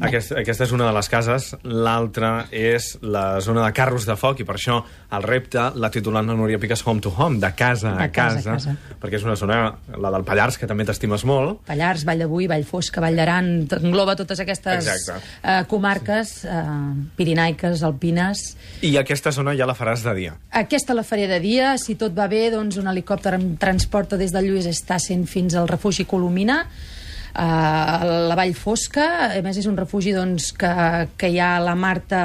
Aquest, 0.00 0.32
aquesta 0.32 0.64
és 0.64 0.72
una 0.72 0.86
de 0.88 0.92
les 0.96 1.08
cases, 1.12 1.50
l'altra 1.64 2.46
és 2.50 2.94
la 3.02 3.40
zona 3.44 3.64
de 3.66 3.72
carros 3.76 4.06
de 4.08 4.16
foc 4.16 4.40
i 4.40 4.46
per 4.48 4.54
això 4.56 4.78
el 5.12 5.24
repte 5.26 5.66
l'ha 5.76 5.90
titulat 5.92 6.24
la 6.24 6.36
Núria 6.38 6.58
Piques 6.62 6.82
Home 6.86 7.02
to 7.04 7.12
Home, 7.16 7.40
de 7.42 7.50
casa 7.58 7.92
De 7.98 8.06
a 8.06 8.10
casa 8.14 8.54
casa, 8.54 8.76
perquè 9.00 9.18
és 9.18 9.26
una 9.26 9.36
zona, 9.36 9.58
la 10.00 10.10
del 10.14 10.24
Pallars, 10.24 10.56
que 10.58 10.68
també 10.70 10.86
t'estimes 10.88 11.24
molt, 11.28 11.60
Pallars, 11.68 12.04
Vall 12.08 12.24
de 12.24 12.28
Boí, 12.30 12.46
Vall 12.50 12.64
Fosca, 12.64 13.02
Vall 13.04 13.18
d'Aran, 13.20 13.50
engloba 13.80 14.16
totes 14.16 14.40
aquestes 14.40 14.86
Exacte. 14.88 15.20
eh, 15.42 15.64
comarques 15.68 16.32
eh, 16.44 16.62
pirinaiques, 17.16 17.82
alpines. 17.86 18.44
i 18.86 18.94
aquesta 19.00 19.32
zona 19.36 19.54
ja 19.58 19.66
la 19.68 19.74
faràs 19.76 20.04
de 20.06 20.14
dia. 20.16 20.36
Aquesta 20.50 20.94
la 20.96 21.04
faré 21.04 21.26
de 21.30 21.40
dia, 21.42 21.74
si 21.78 21.96
tot 22.00 22.16
va 22.16 22.28
bé, 22.30 22.46
doncs 22.50 22.78
un 22.80 22.88
helicòpter 22.88 23.34
em 23.36 23.50
transporta 23.60 24.16
des 24.16 24.32
del 24.32 24.48
Lluís 24.48 24.66
Estassen 24.70 25.26
fins 25.26 25.54
al 25.54 25.68
refugi 25.68 26.06
Colomina, 26.08 26.64
a 27.34 28.04
la 28.04 28.36
Vall 28.38 28.54
Fosca, 28.58 29.30
a 29.30 29.42
més 29.44 29.58
és 29.60 29.66
un 29.70 29.76
refugi 29.78 30.12
doncs, 30.14 30.50
que, 30.58 30.70
que 31.20 31.30
hi 31.30 31.38
ha 31.40 31.52
la 31.62 31.76
Marta 31.78 32.20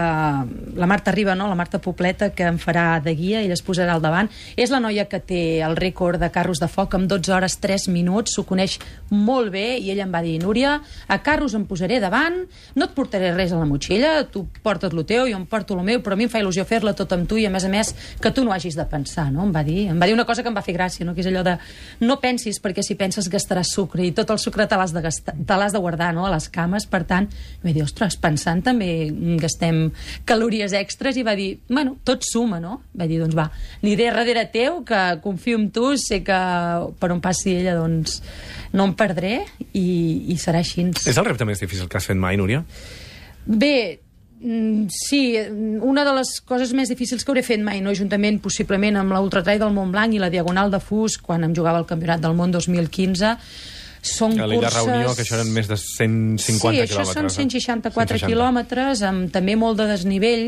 la 0.76 0.88
Marta 0.90 1.12
Riba, 1.12 1.36
no? 1.36 1.48
la 1.48 1.58
Marta 1.58 1.80
Pobleta 1.80 2.32
que 2.36 2.48
em 2.50 2.58
farà 2.62 3.00
de 3.04 3.14
guia, 3.16 3.42
ella 3.44 3.56
es 3.56 3.64
posarà 3.66 3.96
al 3.96 4.04
davant 4.04 4.30
és 4.58 4.74
la 4.74 4.82
noia 4.84 5.06
que 5.10 5.20
té 5.22 5.42
el 5.66 5.78
rècord 5.78 6.20
de 6.22 6.32
carros 6.34 6.62
de 6.62 6.70
foc 6.72 6.98
amb 6.98 7.10
12 7.12 7.34
hores 7.36 7.58
3 7.62 7.88
minuts 7.94 8.36
s'ho 8.36 8.46
coneix 8.48 8.80
molt 9.12 9.52
bé 9.54 9.78
i 9.78 9.92
ella 9.94 10.06
em 10.08 10.14
va 10.14 10.24
dir 10.26 10.38
Núria, 10.42 10.80
a 11.08 11.20
carros 11.24 11.56
em 11.58 11.66
posaré 11.70 12.00
davant 12.04 12.42
no 12.76 12.88
et 12.88 12.96
portaré 12.98 13.32
res 13.36 13.54
a 13.54 13.62
la 13.62 13.70
motxilla 13.70 14.26
tu 14.32 14.46
porta't 14.64 14.94
lo 14.96 15.06
teu, 15.06 15.28
jo 15.30 15.38
em 15.38 15.46
porto 15.50 15.78
lo 15.78 15.86
meu 15.86 16.02
però 16.02 16.18
a 16.18 16.20
mi 16.20 16.28
em 16.28 16.34
fa 16.34 16.42
il·lusió 16.42 16.66
fer-la 16.68 16.96
tot 16.98 17.14
amb 17.16 17.30
tu 17.30 17.40
i 17.42 17.46
a 17.46 17.54
més 17.54 17.66
a 17.66 17.72
més 17.72 17.94
que 18.22 18.34
tu 18.34 18.46
no 18.46 18.54
hagis 18.56 18.78
de 18.78 18.88
pensar, 18.90 19.30
no? 19.32 19.46
em 19.46 19.54
va 19.54 19.64
dir 19.64 19.88
em 19.92 20.02
va 20.02 20.10
dir 20.10 20.18
una 20.18 20.26
cosa 20.26 20.44
que 20.44 20.50
em 20.50 20.58
va 20.58 20.66
fer 20.66 20.76
gràcia, 20.78 21.06
no? 21.06 21.14
que 21.14 21.24
és 21.24 21.30
allò 21.30 21.46
de 21.46 21.58
no 22.02 22.20
pensis 22.24 22.60
perquè 22.62 22.84
si 22.86 22.98
penses 23.00 23.30
gastaràs 23.32 23.76
sucre 23.76 24.06
i 24.06 24.14
tot 24.16 24.34
el 24.34 24.42
sucre 24.42 24.68
te 24.68 24.80
l'has 24.80 24.95
de, 24.96 25.04
gastar, 25.06 25.36
te 25.36 25.60
l'has 25.60 25.76
de 25.76 25.82
guardar 25.84 26.14
no? 26.16 26.26
a 26.26 26.34
les 26.34 26.50
cames, 26.50 26.88
per 26.90 27.04
tant 27.08 27.30
vaig 27.64 27.76
dir, 27.76 27.84
ostres, 27.86 28.18
pensant 28.22 28.64
també 28.66 28.90
gastem 29.42 29.90
calories 30.28 30.74
extres 30.78 31.20
i 31.20 31.26
va 31.28 31.36
dir, 31.38 31.56
bueno, 31.70 31.98
tot 32.08 32.26
suma, 32.26 32.62
no? 32.64 32.80
Va 32.98 33.08
dir, 33.10 33.20
doncs 33.22 33.36
va, 33.38 33.50
aniré 33.84 34.10
darrere 34.16 34.46
teu, 34.54 34.82
que 34.88 35.02
confio 35.24 35.60
en 35.60 35.70
tu, 35.76 35.94
sé 36.00 36.22
que 36.26 36.40
per 37.00 37.12
on 37.14 37.22
passi 37.24 37.56
ella, 37.60 37.76
doncs 37.78 38.22
no 38.76 38.90
em 38.90 38.96
perdré 38.98 39.40
i, 39.74 39.86
i 40.32 40.38
serà 40.42 40.62
així. 40.64 40.88
És 41.06 41.18
el 41.18 41.28
repte 41.28 41.48
més 41.48 41.62
difícil 41.62 41.90
que 41.92 42.00
has 42.00 42.08
fet 42.08 42.20
mai, 42.20 42.38
Núria? 42.40 42.64
Bé, 43.46 44.00
mm, 44.42 44.88
sí, 44.92 45.22
una 45.86 46.06
de 46.08 46.16
les 46.18 46.40
coses 46.42 46.74
més 46.74 46.90
difícils 46.92 47.24
que 47.24 47.32
hauré 47.32 47.46
fet 47.46 47.62
mai, 47.64 47.82
no, 47.86 47.94
juntament 47.98 48.42
possiblement 48.44 48.98
amb 49.02 49.16
l'Ultratrail 49.16 49.62
del 49.62 49.74
Montblanc 49.76 50.16
i 50.16 50.22
la 50.22 50.32
Diagonal 50.34 50.74
de 50.74 50.82
Fus, 50.84 51.20
quan 51.22 51.46
em 51.46 51.56
jugava 51.56 51.82
el 51.82 51.90
Campionat 51.90 52.24
del 52.24 52.36
Món 52.38 52.54
2015, 52.56 53.36
són 54.08 54.36
A 54.40 54.48
l'illa 54.50 54.70
curses... 54.70 54.82
Reunió, 54.86 55.14
que 55.16 55.26
això 55.26 55.38
eren 55.40 55.54
més 55.56 55.70
de 55.72 55.78
150 55.82 56.42
sí, 56.42 56.58
quilòmetres. 56.60 56.98
això 56.98 57.06
són 57.12 57.30
eh? 57.30 57.36
164 57.36 58.20
160. 58.20 58.28
quilòmetres, 58.32 59.06
amb 59.08 59.32
també 59.34 59.58
molt 59.60 59.82
de 59.82 59.90
desnivell, 59.92 60.46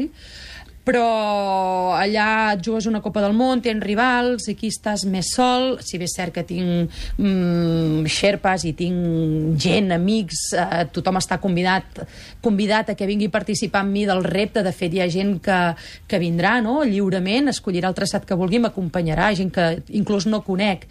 però 0.88 1.96
allà 1.98 2.54
et 2.54 2.62
jugues 2.64 2.86
una 2.88 3.02
Copa 3.04 3.20
del 3.20 3.34
Món, 3.36 3.60
tens 3.64 3.84
rivals, 3.84 4.48
aquí 4.48 4.70
estàs 4.72 5.04
més 5.12 5.34
sol, 5.36 5.76
si 5.84 6.00
bé 6.00 6.08
és 6.08 6.16
cert 6.16 6.32
que 6.38 6.46
tinc 6.48 6.94
mm, 7.20 8.08
xerpes 8.08 8.64
i 8.70 8.72
tinc 8.78 9.58
gent, 9.60 9.92
amics, 9.98 10.46
eh, 10.56 10.86
tothom 10.96 11.20
està 11.20 11.42
convidat, 11.44 12.06
convidat 12.46 12.94
a 12.94 12.96
que 12.96 13.10
vingui 13.10 13.28
a 13.28 13.36
participar 13.36 13.84
amb 13.84 13.98
mi 13.98 14.06
del 14.08 14.24
repte, 14.24 14.64
de 14.64 14.72
fet 14.72 14.96
hi 14.96 15.04
ha 15.04 15.12
gent 15.12 15.36
que, 15.44 15.60
que 16.08 16.22
vindrà 16.24 16.58
no? 16.64 16.80
lliurement, 16.88 17.52
escollirà 17.52 17.92
el 17.92 17.98
traçat 17.98 18.24
que 18.28 18.40
vulgui, 18.40 18.64
m'acompanyarà, 18.64 19.34
gent 19.36 19.52
que 19.52 19.70
inclús 20.00 20.30
no 20.32 20.46
conec, 20.48 20.88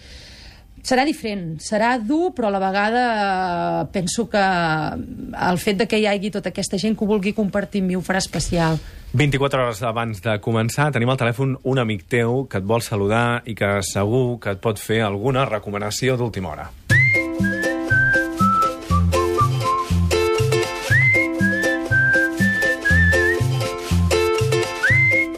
serà 0.87 1.05
diferent, 1.07 1.57
serà 1.63 1.97
dur, 1.99 2.31
però 2.37 2.49
a 2.49 2.55
la 2.55 2.61
vegada 2.63 3.03
eh, 3.11 3.87
penso 3.93 4.29
que 4.31 4.43
el 4.43 5.59
fet 5.59 5.81
de 5.83 5.89
que 5.91 5.99
hi 5.99 6.07
hagi 6.07 6.31
tota 6.31 6.53
aquesta 6.53 6.79
gent 6.79 6.95
que 6.97 7.05
ho 7.05 7.11
vulgui 7.11 7.35
compartir 7.35 7.83
amb 7.83 7.91
mi 7.91 7.99
ho 7.99 8.03
farà 8.07 8.23
especial. 8.23 8.79
24 9.17 9.63
hores 9.63 9.83
abans 9.87 10.21
de 10.23 10.37
començar 10.45 10.91
tenim 10.95 11.11
al 11.11 11.19
telèfon 11.19 11.57
un 11.65 11.81
amic 11.83 12.07
teu 12.13 12.45
que 12.51 12.61
et 12.61 12.67
vol 12.67 12.85
saludar 12.85 13.43
i 13.47 13.57
que 13.59 13.79
segur 13.87 14.39
que 14.43 14.55
et 14.55 14.63
pot 14.63 14.79
fer 14.79 15.03
alguna 15.03 15.47
recomanació 15.49 16.19
d'última 16.21 16.55
hora. 16.55 16.71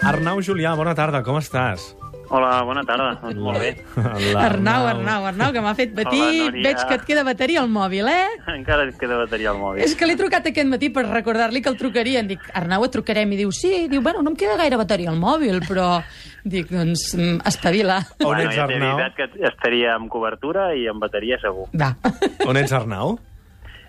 Arnau 0.08 0.40
Julià, 0.40 0.72
bona 0.76 0.94
tarda, 0.96 1.20
com 1.22 1.36
estàs? 1.36 1.92
Hola, 2.28 2.50
bona 2.68 2.82
tarda. 2.84 3.14
Doncs 3.22 3.38
molt 3.40 3.58
bé. 3.62 3.70
Arnau, 4.36 4.84
Arnau, 4.90 5.24
Arnau, 5.30 5.52
que 5.54 5.62
m'ha 5.64 5.72
fet 5.78 5.94
patir. 5.96 6.20
Hola, 6.20 6.50
Núria. 6.50 6.64
Veig 6.66 6.82
que 6.90 6.98
et 6.98 7.06
queda 7.08 7.22
bateria 7.24 7.62
al 7.62 7.70
mòbil, 7.72 8.08
eh? 8.12 8.26
Encara 8.52 8.84
et 8.88 8.98
queda 9.00 9.16
bateria 9.22 9.54
al 9.54 9.60
mòbil. 9.62 9.80
És 9.86 9.94
que 9.96 10.08
l'he 10.08 10.16
trucat 10.20 10.44
aquest 10.50 10.68
matí 10.68 10.90
per 10.92 11.06
recordar-li 11.08 11.62
que 11.64 11.72
el 11.72 11.78
trucaria. 11.80 12.20
Em 12.20 12.28
dic, 12.28 12.44
Arnau, 12.58 12.84
et 12.84 12.92
trucarem. 12.92 13.32
I 13.32 13.40
diu, 13.40 13.52
sí. 13.56 13.86
Diu, 13.88 14.02
bueno, 14.04 14.20
no 14.22 14.34
em 14.34 14.36
queda 14.36 14.58
gaire 14.60 14.76
bateria 14.80 15.12
al 15.14 15.20
mòbil, 15.20 15.62
però... 15.68 15.88
Dic, 16.48 16.68
doncs, 16.72 17.10
mm, 17.16 17.40
espavila. 17.48 17.98
On 18.22 18.28
bueno, 18.30 18.44
ets, 18.46 18.54
ja 18.56 18.68
t'he 18.68 18.76
Arnau? 18.76 18.94
avisat 19.00 19.16
que 19.16 19.48
estaria 19.48 19.96
amb 19.96 20.08
cobertura 20.12 20.68
i 20.78 20.86
amb 20.88 21.02
bateria 21.02 21.36
segur. 21.42 21.66
Va. 21.76 21.90
On 22.46 22.56
ets, 22.60 22.72
Arnau? 22.76 23.16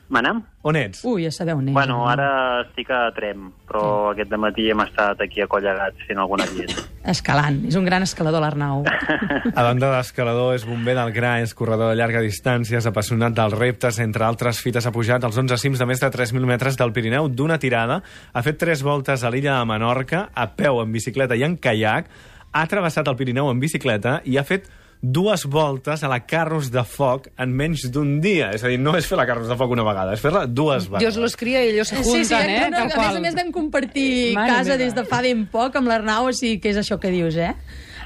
Manam? 0.09 0.41
On 0.65 0.75
ets? 0.75 1.03
Ui, 1.05 1.21
ja 1.21 1.29
sabeu 1.31 1.59
on 1.59 1.67
és. 1.69 1.73
Bueno, 1.73 1.99
Arnau. 2.01 2.25
ara 2.25 2.61
estic 2.63 2.89
a 2.89 3.03
Trem, 3.13 3.51
però 3.69 4.09
aquest 4.09 4.31
matí 4.41 4.65
hem 4.73 4.81
estat 4.81 5.21
aquí 5.21 5.43
a 5.43 5.47
Collegats 5.47 6.01
fent 6.07 6.17
alguna 6.17 6.47
dieta. 6.49 6.81
Escalant. 7.13 7.59
És 7.69 7.77
un 7.77 7.85
gran 7.85 8.01
escalador, 8.03 8.41
l'Arnau. 8.41 8.81
A 9.59 9.63
banda 9.63 9.91
d'escalador, 9.93 10.55
és 10.57 10.65
bomber 10.67 10.95
del 10.97 11.13
Gra, 11.13 11.35
és 11.45 11.53
corredor 11.57 11.93
de 11.93 11.99
llarga 12.01 12.23
distància, 12.25 12.81
és 12.81 12.89
apassionat 12.89 13.37
dels 13.37 13.55
reptes, 13.57 14.01
entre 14.01 14.25
altres 14.25 14.63
fites 14.65 14.89
ha 14.89 14.93
pujat 14.95 15.23
als 15.23 15.37
11 15.37 15.61
cims 15.61 15.79
de 15.79 15.87
més 15.89 16.01
de 16.01 16.09
3.000 16.09 16.49
metres 16.49 16.77
del 16.77 16.93
Pirineu 16.93 17.29
d'una 17.29 17.59
tirada, 17.61 18.01
ha 18.33 18.45
fet 18.45 18.59
tres 18.59 18.83
voltes 18.85 19.23
a 19.23 19.29
l'illa 19.29 19.59
de 19.59 19.69
Menorca, 19.69 20.25
a 20.33 20.49
peu, 20.57 20.81
en 20.81 20.91
bicicleta 20.91 21.37
i 21.37 21.45
en 21.45 21.55
caiac, 21.61 22.09
ha 22.51 22.65
travessat 22.67 23.07
el 23.07 23.17
Pirineu 23.17 23.49
en 23.51 23.61
bicicleta 23.61 24.19
i 24.25 24.37
ha 24.37 24.45
fet 24.45 24.67
dues 25.01 25.45
voltes 25.47 26.03
a 26.03 26.09
la 26.11 26.19
Carros 26.27 26.71
de 26.73 26.83
Foc 26.83 27.29
en 27.39 27.53
menys 27.55 27.85
d'un 27.91 28.17
dia. 28.21 28.49
És 28.55 28.63
a 28.63 28.71
dir, 28.71 28.79
no 28.83 28.97
és 28.99 29.07
fer 29.07 29.15
la 29.19 29.25
Carros 29.29 29.47
de 29.47 29.55
Foc 29.59 29.71
una 29.71 29.85
vegada, 29.87 30.13
és 30.13 30.19
fer-la 30.23 30.45
dues 30.47 30.89
vegades. 30.89 31.05
Dios 31.05 31.17
los 31.23 31.37
cría 31.39 31.63
i 31.63 31.69
ellos 31.73 31.87
se 31.87 31.97
juntan, 32.01 32.15
Sí, 32.17 32.25
sí, 32.25 32.33
eh? 32.35 32.67
no, 32.69 32.77
no, 32.77 32.77
a 32.83 32.85
més 32.89 32.95
qual. 32.95 33.17
a 33.17 33.19
més 33.23 33.35
vam 33.37 33.51
compartir 33.55 34.33
Mare 34.35 34.51
casa 34.57 34.73
meva. 34.75 34.83
des 34.83 34.95
de 34.97 35.05
fa 35.07 35.21
ben 35.23 35.45
poc 35.47 35.75
amb 35.79 35.87
l'Arnau, 35.87 36.27
o 36.27 36.33
sigui 36.35 36.59
que 36.59 36.69
és 36.73 36.77
això 36.83 36.99
que 36.99 37.11
dius, 37.15 37.35
eh? 37.39 37.53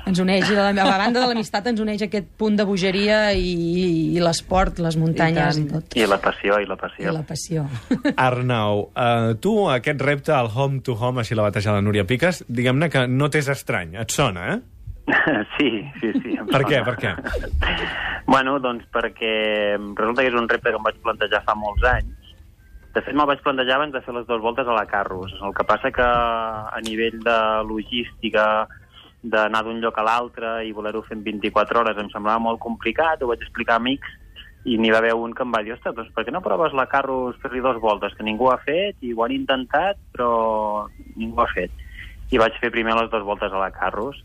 Ens 0.06 0.20
uneix, 0.20 0.50
a 0.52 0.54
la, 0.60 0.70
a 0.84 0.86
la 0.86 0.98
banda 1.00 1.22
de 1.22 1.28
l'amistat 1.32 1.66
ens 1.72 1.80
uneix 1.80 2.02
aquest 2.04 2.26
punt 2.38 2.58
de 2.60 2.66
bogeria 2.68 3.32
i, 3.40 3.54
i 4.18 4.20
l'esport, 4.20 4.82
les 4.84 4.98
muntanyes 5.00 5.58
i, 5.58 5.62
I 5.64 5.68
tot. 5.70 5.96
I 5.96 6.06
la 6.12 6.18
passió, 6.20 6.58
i 6.60 6.68
la 6.68 6.76
I 6.76 6.82
passió. 6.82 7.14
la 7.16 7.22
passió. 7.24 7.64
Arnau, 8.18 8.90
uh, 8.92 9.34
tu 9.40 9.54
aquest 9.72 10.02
repte 10.04 10.34
al 10.36 10.52
Home 10.54 10.82
to 10.84 10.98
Home, 11.00 11.22
així 11.24 11.36
la 11.40 11.46
bateja 11.48 11.72
la 11.72 11.82
Núria 11.82 12.04
Piques, 12.06 12.44
diguem-ne 12.50 12.90
que 12.92 13.08
no 13.08 13.30
t'és 13.32 13.48
estrany, 13.48 13.96
et 14.04 14.12
sona, 14.12 14.50
eh? 14.58 14.60
Sí, 15.58 15.70
sí, 16.00 16.12
sí. 16.22 16.36
Per 16.50 16.63
què, 16.67 16.82
per 16.86 16.98
què? 17.00 17.13
Bueno, 18.34 18.55
doncs 18.63 18.86
perquè 18.93 19.34
resulta 19.75 20.24
que 20.24 20.29
és 20.32 20.38
un 20.39 20.48
repte 20.48 20.72
que 20.72 20.79
em 20.79 20.86
vaig 20.86 21.00
plantejar 21.03 21.43
fa 21.46 21.55
molts 21.60 21.84
anys. 21.86 22.32
De 22.96 23.01
fet, 23.01 23.12
me'l 23.17 23.27
vaig 23.27 23.41
plantejar 23.43 23.75
abans 23.75 23.93
de 23.93 24.01
fer 24.05 24.13
les 24.15 24.25
dues 24.29 24.41
voltes 24.41 24.70
a 24.70 24.77
la 24.77 24.86
Carros. 24.88 25.34
El 25.43 25.53
que 25.58 25.65
passa 25.67 25.91
que 25.91 26.05
a 26.05 26.79
nivell 26.86 27.20
de 27.25 27.38
logística, 27.67 28.46
d'anar 29.24 29.63
d'un 29.65 29.79
lloc 29.84 29.98
a 30.00 30.05
l'altre 30.08 30.53
i 30.67 30.74
voler-ho 30.75 31.01
fer 31.08 31.17
en 31.17 31.24
24 31.25 31.79
hores 31.79 32.00
em 32.00 32.10
semblava 32.12 32.43
molt 32.43 32.60
complicat, 32.63 33.22
ho 33.22 33.32
vaig 33.32 33.43
explicar 33.43 33.77
a 33.77 33.82
amics 33.82 34.20
i 34.67 34.77
n'hi 34.79 34.91
va 34.91 35.00
haver 35.00 35.13
un 35.20 35.34
que 35.36 35.43
em 35.43 35.51
va 35.51 35.62
dir, 35.63 35.74
ostres, 35.75 35.96
doncs 35.96 36.12
per 36.15 36.24
què 36.27 36.32
no 36.32 36.43
proves 36.43 36.75
la 36.75 36.88
Carros 36.91 37.39
fer-li 37.43 37.63
dues 37.63 37.79
voltes, 37.84 38.15
que 38.15 38.24
ningú 38.24 38.51
ha 38.51 38.60
fet 38.63 39.00
i 39.03 39.12
ho 39.12 39.24
han 39.25 39.36
intentat, 39.36 40.00
però 40.15 40.88
ningú 41.15 41.39
ho 41.39 41.43
ha 41.43 41.51
fet. 41.51 41.72
I 42.32 42.39
vaig 42.39 42.55
fer 42.62 42.72
primer 42.72 42.96
les 42.98 43.12
dues 43.12 43.25
voltes 43.27 43.51
a 43.51 43.60
la 43.60 43.72
Carros 43.75 44.22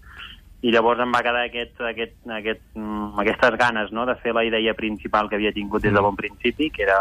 i 0.63 0.73
llavors 0.75 1.01
em 1.05 1.13
va 1.15 1.23
quedar 1.23 1.45
aquest, 1.47 1.81
aquest, 1.87 2.17
aquest, 2.35 2.63
mm, 2.75 3.19
aquestes 3.23 3.59
ganes 3.61 3.93
no? 3.95 4.07
de 4.07 4.17
fer 4.23 4.35
la 4.35 4.45
idea 4.45 4.75
principal 4.75 5.29
que 5.29 5.39
havia 5.39 5.55
tingut 5.55 5.85
des 5.85 5.95
de 5.95 6.03
bon 6.03 6.17
principi, 6.19 6.71
que 6.75 6.83
era 6.83 6.99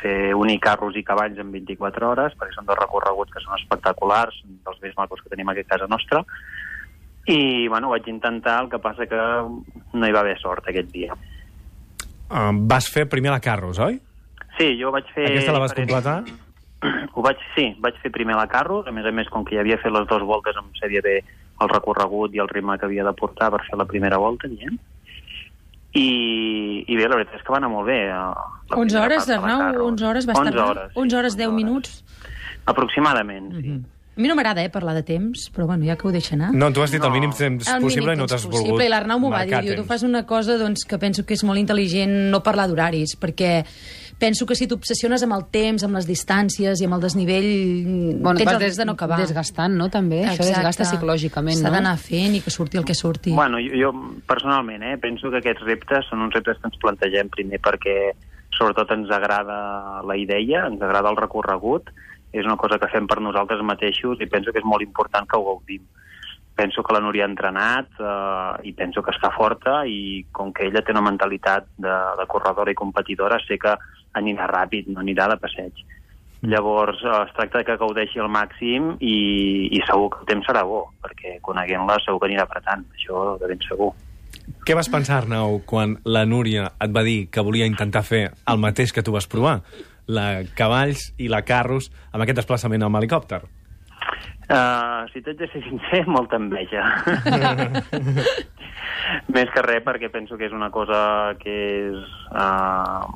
fer 0.00 0.34
unir 0.34 0.58
carros 0.60 0.96
i 0.96 1.04
cavalls 1.04 1.38
en 1.40 1.52
24 1.52 2.08
hores, 2.10 2.36
perquè 2.38 2.56
són 2.56 2.68
dos 2.68 2.80
recorreguts 2.80 3.32
que 3.32 3.42
són 3.44 3.58
espectaculars, 3.58 4.40
dels 4.66 4.80
més 4.82 4.96
macos 4.96 5.20
que 5.22 5.32
tenim 5.32 5.52
aquí 5.52 5.64
a 5.64 5.70
casa 5.74 5.88
nostra, 5.88 6.24
i 7.26 7.68
bueno, 7.68 7.92
vaig 7.92 8.08
intentar, 8.12 8.58
el 8.64 8.72
que 8.72 8.80
passa 8.84 9.06
que 9.08 9.20
no 9.20 10.08
hi 10.08 10.12
va 10.12 10.24
haver 10.24 10.36
sort 10.40 10.68
aquest 10.68 10.90
dia. 10.92 11.16
Uh, 12.28 12.50
vas 12.68 12.88
fer 12.92 13.06
primer 13.08 13.32
la 13.32 13.40
Carros, 13.44 13.80
oi? 13.80 14.00
Sí, 14.58 14.74
jo 14.80 14.92
vaig 14.94 15.08
fer... 15.14 15.28
Aquesta 15.30 15.52
la 15.52 15.62
vas 15.62 15.72
diferents- 15.72 15.92
completar? 15.92 16.43
Ho 17.14 17.22
vaig, 17.24 17.38
sí, 17.54 17.70
vaig 17.80 17.94
fer 18.02 18.10
primer 18.12 18.36
la 18.36 18.46
Carros, 18.50 18.86
a 18.86 18.92
més 18.92 19.06
a 19.06 19.12
més, 19.14 19.28
com 19.32 19.44
que 19.44 19.56
ja 19.56 19.62
havia 19.64 19.78
fet 19.82 19.92
les 19.94 20.06
dues 20.10 20.22
voltes, 20.28 20.56
em 20.60 20.70
sabia 20.80 21.00
bé 21.04 21.18
el 21.62 21.68
recorregut 21.70 22.34
i 22.34 22.40
el 22.42 22.48
ritme 22.50 22.76
que 22.78 22.86
havia 22.86 23.04
de 23.06 23.12
portar 23.16 23.50
per 23.54 23.62
fer 23.68 23.78
la 23.78 23.86
primera 23.86 24.18
volta, 24.18 24.48
diguem. 24.50 24.76
I, 25.94 26.84
I 26.90 26.96
bé, 26.98 27.06
la 27.06 27.14
veritat 27.20 27.38
és 27.38 27.44
que 27.46 27.52
va 27.54 27.60
anar 27.60 27.70
molt 27.70 27.86
bé. 27.86 28.00
eh, 28.08 28.10
la 28.10 28.76
11 28.76 28.80
primera 28.82 29.04
hores, 29.04 29.28
Arnau? 29.30 29.58
Carros. 29.60 29.86
11 29.92 30.04
hores 30.10 30.26
va 30.28 30.32
estar 30.32 30.46
11 30.48 30.56
bé? 30.56 30.62
hores, 30.64 30.88
sí, 30.92 31.00
11 31.04 31.16
hores, 31.16 31.36
10 31.38 31.48
11 31.48 31.56
minuts? 31.56 32.04
Aproximadament, 32.66 33.52
sí. 33.54 33.68
Mhm. 33.68 33.84
A 34.16 34.20
mi 34.20 34.28
no 34.28 34.36
m'agrada, 34.36 34.62
eh, 34.62 34.70
parlar 34.70 34.94
de 34.94 35.02
temps, 35.02 35.50
però 35.52 35.66
bueno, 35.66 35.84
ja 35.86 35.96
que 35.96 36.06
ho 36.06 36.12
deixa 36.12 36.36
anar. 36.36 36.52
No, 36.54 36.72
tu 36.72 36.82
has 36.82 36.92
dit 36.92 37.02
el 37.02 37.08
No. 37.08 37.14
mínim 37.16 37.32
temps 37.32 37.66
El 37.66 37.82
possible 37.82 38.12
mínim 38.12 38.18
i 38.18 38.22
no 38.22 38.26
t'has 38.28 38.44
volgut 38.46 38.80
I 38.80 38.88
l'Arnau 38.88 39.18
m'ho 39.18 39.30
va 39.30 39.44
dir, 39.44 39.58
diu, 39.60 39.74
tu 39.74 39.82
fas 39.84 40.04
una 40.04 40.24
cosa 40.24 40.56
doncs, 40.56 40.84
que 40.84 40.98
penso 40.98 41.24
que 41.26 41.34
és 41.34 41.42
molt 41.42 41.58
intel·ligent 41.58 42.30
no 42.30 42.40
parlar 42.40 42.68
d'horaris, 42.68 43.16
perquè 43.18 43.64
penso 44.18 44.46
que 44.46 44.54
si 44.54 44.66
t'obsessiones 44.70 45.22
amb 45.26 45.34
el 45.36 45.46
temps, 45.52 45.82
amb 45.84 45.96
les 45.98 46.06
distàncies 46.08 46.80
i 46.80 46.86
amb 46.86 46.94
el 46.96 47.02
desnivell, 47.02 47.48
Bueno, 48.20 48.38
tens 48.38 48.52
el 48.52 48.60
risc 48.60 48.78
de 48.78 48.84
no 48.86 48.92
acabar. 48.92 49.18
desgastant, 49.20 49.74
no, 49.76 49.88
també? 49.90 50.24
Això 50.24 50.44
desgasta 50.44 50.84
psicològicament, 50.84 51.58
S'ha 51.58 51.68
no? 51.68 51.74
d'anar 51.76 51.96
fent 51.98 52.34
i 52.36 52.40
que 52.40 52.50
surti 52.50 52.78
el 52.78 52.84
que 52.84 52.94
surti. 52.94 53.32
Bueno, 53.32 53.58
jo, 53.58 53.74
jo 53.74 53.92
personalment 54.26 54.82
eh, 54.82 54.96
penso 54.98 55.30
que 55.30 55.38
aquests 55.42 55.62
reptes 55.64 56.06
són 56.10 56.22
uns 56.22 56.34
reptes 56.34 56.58
que 56.60 56.68
ens 56.70 56.78
plantegem 56.80 57.28
primer 57.28 57.60
perquè 57.60 58.12
sobretot 58.56 58.90
ens 58.94 59.10
agrada 59.10 60.02
la 60.06 60.16
idea, 60.16 60.66
ens 60.68 60.80
agrada 60.80 61.10
el 61.10 61.16
recorregut, 61.16 61.90
és 62.32 62.44
una 62.44 62.56
cosa 62.56 62.78
que 62.78 62.88
fem 62.90 63.06
per 63.06 63.20
nosaltres 63.20 63.60
mateixos 63.62 64.20
i 64.20 64.26
penso 64.26 64.52
que 64.52 64.58
és 64.58 64.64
molt 64.66 64.82
important 64.82 65.26
que 65.28 65.36
ho 65.38 65.44
gaudim. 65.44 65.82
Penso 66.54 66.84
que 66.86 66.94
la 66.94 67.00
Núria 67.02 67.24
ha 67.24 67.30
entrenat 67.30 67.98
eh, 67.98 68.68
i 68.70 68.72
penso 68.78 69.02
que 69.02 69.10
està 69.10 69.32
forta 69.34 69.80
i 69.90 70.22
com 70.32 70.52
que 70.54 70.68
ella 70.68 70.84
té 70.86 70.94
una 70.94 71.02
mentalitat 71.02 71.66
de, 71.76 71.96
de 72.20 72.26
corredora 72.30 72.70
i 72.70 72.78
competidora, 72.78 73.40
sé 73.42 73.58
que 73.58 73.74
anirà 74.14 74.46
ràpid, 74.50 74.92
no 74.94 75.02
anirà 75.02 75.26
de 75.32 75.40
passeig. 75.42 75.82
Llavors, 76.46 77.00
eh, 77.02 77.16
es 77.26 77.34
tracta 77.34 77.58
de 77.58 77.66
que 77.66 77.78
gaudeixi 77.80 78.22
al 78.22 78.30
màxim 78.30 78.92
i, 79.00 79.16
i 79.74 79.82
segur 79.88 80.12
que 80.12 80.22
el 80.22 80.30
temps 80.30 80.46
serà 80.46 80.62
bo, 80.68 80.84
perquè 81.02 81.38
coneguent-la 81.42 81.98
segur 82.04 82.22
que 82.22 82.30
anirà 82.30 82.46
apretant, 82.46 82.86
això 82.94 83.24
de 83.40 83.50
ben 83.50 83.64
segur. 83.66 83.90
Què 84.64 84.76
vas 84.76 84.90
pensar, 84.92 85.22
Arnau, 85.22 85.58
quan 85.66 85.98
la 86.04 86.24
Núria 86.28 86.70
et 86.80 86.92
va 86.94 87.02
dir 87.06 87.26
que 87.32 87.42
volia 87.44 87.68
intentar 87.68 88.04
fer 88.04 88.28
el 88.30 88.60
mateix 88.60 88.92
que 88.92 89.02
tu 89.02 89.12
vas 89.16 89.28
provar? 89.30 89.58
La 90.06 90.44
cavalls 90.56 91.10
i 91.16 91.30
la 91.32 91.42
carros 91.48 91.90
amb 92.12 92.22
aquest 92.24 92.42
desplaçament 92.42 92.84
amb 92.84 93.00
helicòpter. 93.00 93.42
Uh, 94.44 95.08
si 95.08 95.22
t'haig 95.24 95.38
de 95.40 95.48
ser 95.48 95.62
sincer, 95.64 96.02
molta 96.06 96.36
enveja. 96.36 96.84
Més 99.34 99.48
que 99.52 99.62
res 99.64 99.84
perquè 99.84 100.10
penso 100.12 100.36
que 100.36 100.48
és 100.48 100.52
una 100.56 100.68
cosa 100.72 100.98
que 101.40 101.54
és 101.88 102.12
uh, 102.36 103.08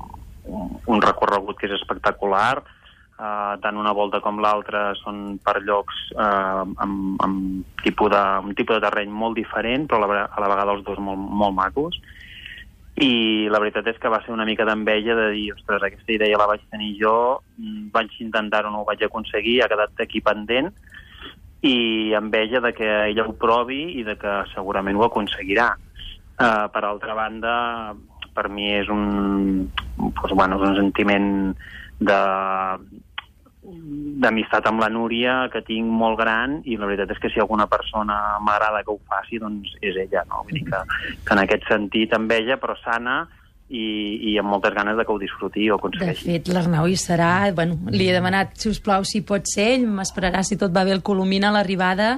un 0.89 1.05
recorregut 1.05 1.59
que 1.61 1.69
és 1.69 1.75
espectacular, 1.77 2.63
uh, 2.63 3.55
tant 3.61 3.77
una 3.77 3.93
volta 3.93 4.23
com 4.25 4.41
l'altra 4.41 4.95
són 5.03 5.37
per 5.45 5.59
llocs 5.67 6.01
uh, 6.17 6.65
amb, 6.65 7.21
amb 7.25 7.83
tipus 7.85 8.13
de, 8.15 8.23
un 8.45 8.57
tipus 8.57 8.79
de 8.79 8.87
terreny 8.89 9.13
molt 9.13 9.37
diferent, 9.37 9.85
però 9.89 10.01
a 10.01 10.09
la, 10.09 10.25
a 10.33 10.45
la 10.45 10.51
vegada 10.55 10.79
els 10.79 10.87
dos 10.89 11.01
molt, 11.03 11.21
molt 11.21 11.57
macos. 11.61 12.01
I 12.99 13.47
la 13.53 13.61
veritat 13.63 13.87
és 13.93 13.99
que 14.03 14.11
va 14.11 14.19
ser 14.25 14.33
una 14.35 14.47
mica 14.49 14.65
d'enveja 14.67 15.15
de 15.15 15.29
dir, 15.31 15.53
ostres, 15.55 15.85
aquesta 15.87 16.13
idea 16.15 16.39
la 16.41 16.49
vaig 16.51 16.65
tenir 16.73 16.97
jo, 16.99 17.41
mm, 17.59 17.91
vaig 17.95 18.15
intentar-ho, 18.25 18.73
no 18.73 18.83
ho 18.83 18.89
vaig 18.89 19.05
aconseguir, 19.07 19.61
ha 19.63 19.69
quedat 19.71 20.03
aquí 20.03 20.21
pendent, 20.21 20.73
i 21.63 22.13
enveja 22.15 22.61
de 22.61 22.73
que 22.75 22.89
ella 23.11 23.27
ho 23.27 23.35
provi 23.39 23.99
i 24.01 24.05
de 24.07 24.17
que 24.19 24.35
segurament 24.55 24.97
ho 24.97 25.07
aconseguirà. 25.07 25.73
Uh, 26.39 26.71
per 26.71 26.85
altra 26.87 27.15
banda, 27.19 27.53
per 28.35 28.47
mi 28.49 28.71
és 28.71 28.89
un, 28.95 29.67
doncs, 29.99 30.35
bueno, 30.39 30.59
és 30.59 30.69
un 30.69 30.77
sentiment 30.79 31.31
de 31.99 32.19
d'amistat 34.23 34.67
amb 34.67 34.81
la 34.83 34.89
Núria 34.93 35.49
que 35.53 35.61
tinc 35.67 35.87
molt 35.87 36.19
gran 36.21 36.59
i 36.65 36.77
la 36.77 36.87
veritat 36.89 37.13
és 37.15 37.21
que 37.23 37.31
si 37.31 37.41
alguna 37.41 37.67
persona 37.71 38.39
m'agrada 38.45 38.83
que 38.85 38.91
ho 38.95 38.99
faci 39.09 39.39
doncs 39.43 39.75
és 39.81 39.97
ella, 39.97 40.25
no? 40.31 40.43
Vull 40.47 40.59
dir 40.61 40.65
que, 40.71 40.81
que 41.25 41.37
en 41.37 41.43
aquest 41.45 41.69
sentit 41.69 42.15
enveja 42.17 42.57
però 42.61 42.75
sana 42.83 43.21
i, 43.69 43.85
i 44.33 44.39
amb 44.41 44.49
moltes 44.49 44.73
ganes 44.73 44.97
de 44.97 45.05
que 45.05 45.13
ho 45.13 45.19
disfruti 45.21 45.61
i 45.67 45.71
ho 45.71 45.77
De 45.77 45.83
aconsegueixi. 45.83 46.25
fet, 46.31 46.49
l'Arnau 46.49 46.89
hi 46.89 46.97
serà. 46.97 47.51
Bueno, 47.55 47.77
li 47.93 48.09
he 48.09 48.15
demanat, 48.17 48.57
si 48.57 48.71
us 48.73 48.81
plau, 48.81 49.05
si 49.05 49.21
pot 49.21 49.45
ser. 49.47 49.75
Ell 49.77 49.85
m'esperarà, 49.87 50.41
si 50.43 50.57
tot 50.57 50.73
va 50.75 50.85
bé, 50.89 50.95
el 50.97 51.03
Colomina 51.05 51.51
a 51.51 51.57
l'arribada. 51.59 52.15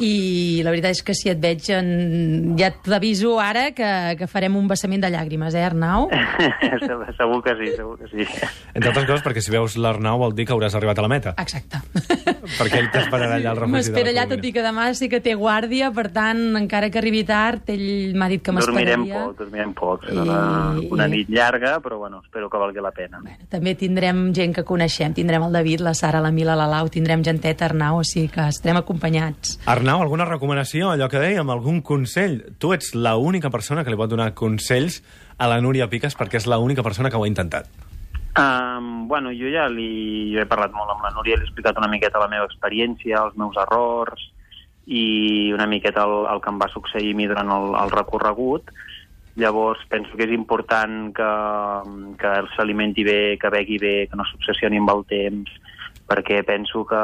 I 0.00 0.62
la 0.64 0.70
veritat 0.72 0.94
és 0.96 1.02
que 1.04 1.12
si 1.14 1.28
et 1.28 1.40
veig, 1.42 1.66
en... 1.76 2.54
ja 2.58 2.70
t'aviso 2.72 3.34
ara 3.40 3.70
que, 3.76 3.90
que 4.18 4.26
farem 4.30 4.56
un 4.56 4.68
vessament 4.70 5.02
de 5.04 5.10
llàgrimes, 5.12 5.52
eh, 5.54 5.64
Arnau? 5.66 6.08
segur, 7.18 7.42
que 7.44 7.54
sí, 7.58 7.68
segur 7.76 7.98
que 8.00 8.08
sí. 8.08 8.24
Entre 8.74 8.88
altres 8.90 9.06
coses, 9.06 9.24
perquè 9.24 9.42
si 9.44 9.52
veus 9.52 9.76
l'Arnau 9.80 10.18
vol 10.22 10.34
dir 10.36 10.46
que 10.48 10.54
hauràs 10.54 10.74
arribat 10.78 10.98
a 11.00 11.04
la 11.04 11.10
meta. 11.12 11.34
Exacte. 11.42 11.80
Perquè 12.56 12.80
ell 12.80 12.88
t'esperarà 12.94 13.36
allà 13.38 13.52
al 13.52 13.58
refugi 13.60 13.76
M'espera 13.76 14.12
allà, 14.14 14.24
tot 14.30 14.44
i 14.48 14.52
que 14.54 14.62
demà 14.64 14.88
sí 14.96 15.08
que 15.12 15.20
té 15.24 15.34
guàrdia, 15.38 15.90
per 15.96 16.06
tant, 16.14 16.40
encara 16.58 16.88
que 16.92 17.00
arribi 17.02 17.22
tard, 17.28 17.68
ell 17.74 18.16
m'ha 18.16 18.30
dit 18.32 18.42
que 18.44 18.54
Dormirem 18.56 19.04
m'esperaria. 19.04 19.26
poc, 19.26 19.36
dormirem 19.42 19.74
poc. 19.76 20.06
Serà 20.08 20.24
una, 20.24 20.40
I- 20.80 20.88
una 20.96 21.08
nit 21.12 21.28
llarga, 21.28 21.76
però 21.84 21.98
bueno, 22.00 22.22
espero 22.24 22.48
que 22.50 22.58
valgui 22.62 22.80
la 22.80 22.92
pena. 22.96 23.20
També 23.52 23.74
tindrem 23.78 24.30
gent 24.36 24.54
que 24.56 24.64
coneixem, 24.64 25.12
tindrem 25.16 25.44
el 25.48 25.52
David, 25.60 25.84
la 25.84 25.92
Sara, 25.98 26.20
la 26.24 26.30
Mila, 26.32 26.56
la 26.56 26.68
Lau, 26.70 26.88
tindrem 26.88 27.24
genteta, 27.26 27.66
Arnau, 27.68 28.00
o 28.00 28.04
sigui 28.06 28.28
que 28.32 28.46
estarem 28.48 28.78
acompanyats. 28.80 29.58
Arnau, 29.66 29.89
alguna 29.98 30.26
recomanació? 30.28 30.92
Allò 30.92 31.08
que 31.10 31.18
dèiem, 31.18 31.48
algun 31.50 31.80
consell? 31.82 32.38
Tu 32.62 32.70
ets 32.76 32.92
l'única 32.94 33.50
persona 33.50 33.82
que 33.82 33.90
li 33.90 33.98
pot 33.98 34.10
donar 34.12 34.30
consells 34.38 35.00
a 35.40 35.48
la 35.50 35.58
Núria 35.64 35.88
Piques 35.90 36.14
perquè 36.14 36.38
és 36.38 36.46
l'única 36.46 36.84
persona 36.86 37.10
que 37.10 37.18
ho 37.18 37.24
ha 37.24 37.30
intentat. 37.30 37.66
Um, 38.38 39.08
bueno, 39.10 39.32
jo 39.34 39.50
ja 39.50 39.64
li 39.66 40.30
jo 40.30 40.38
he 40.42 40.46
parlat 40.46 40.70
molt 40.76 40.92
amb 40.92 41.02
la 41.02 41.10
Núria, 41.16 41.34
li 41.34 41.42
he 41.42 41.48
explicat 41.48 41.80
una 41.80 41.90
miqueta 41.90 42.22
la 42.22 42.28
meva 42.30 42.46
experiència, 42.46 43.24
els 43.24 43.34
meus 43.40 43.58
errors 43.58 44.28
i 44.86 45.50
una 45.56 45.66
miqueta 45.66 46.04
el, 46.06 46.26
el 46.30 46.42
que 46.44 46.52
em 46.52 46.60
va 46.60 46.70
succeir 46.70 47.10
a 47.14 47.18
mi 47.18 47.26
durant 47.30 47.50
el, 47.56 47.74
el 47.80 47.90
recorregut. 47.94 48.70
Llavors, 49.40 49.82
penso 49.90 50.14
que 50.18 50.26
és 50.28 50.34
important 50.34 51.10
que, 51.16 51.32
que 52.20 52.36
s'alimenti 52.54 53.02
bé, 53.06 53.20
que 53.40 53.50
begui 53.50 53.78
bé, 53.82 53.96
que 54.10 54.18
no 54.18 54.26
s'obsessioni 54.28 54.78
amb 54.82 54.94
el 54.94 55.04
temps, 55.10 55.52
perquè 56.10 56.42
penso 56.46 56.84
que, 56.86 57.02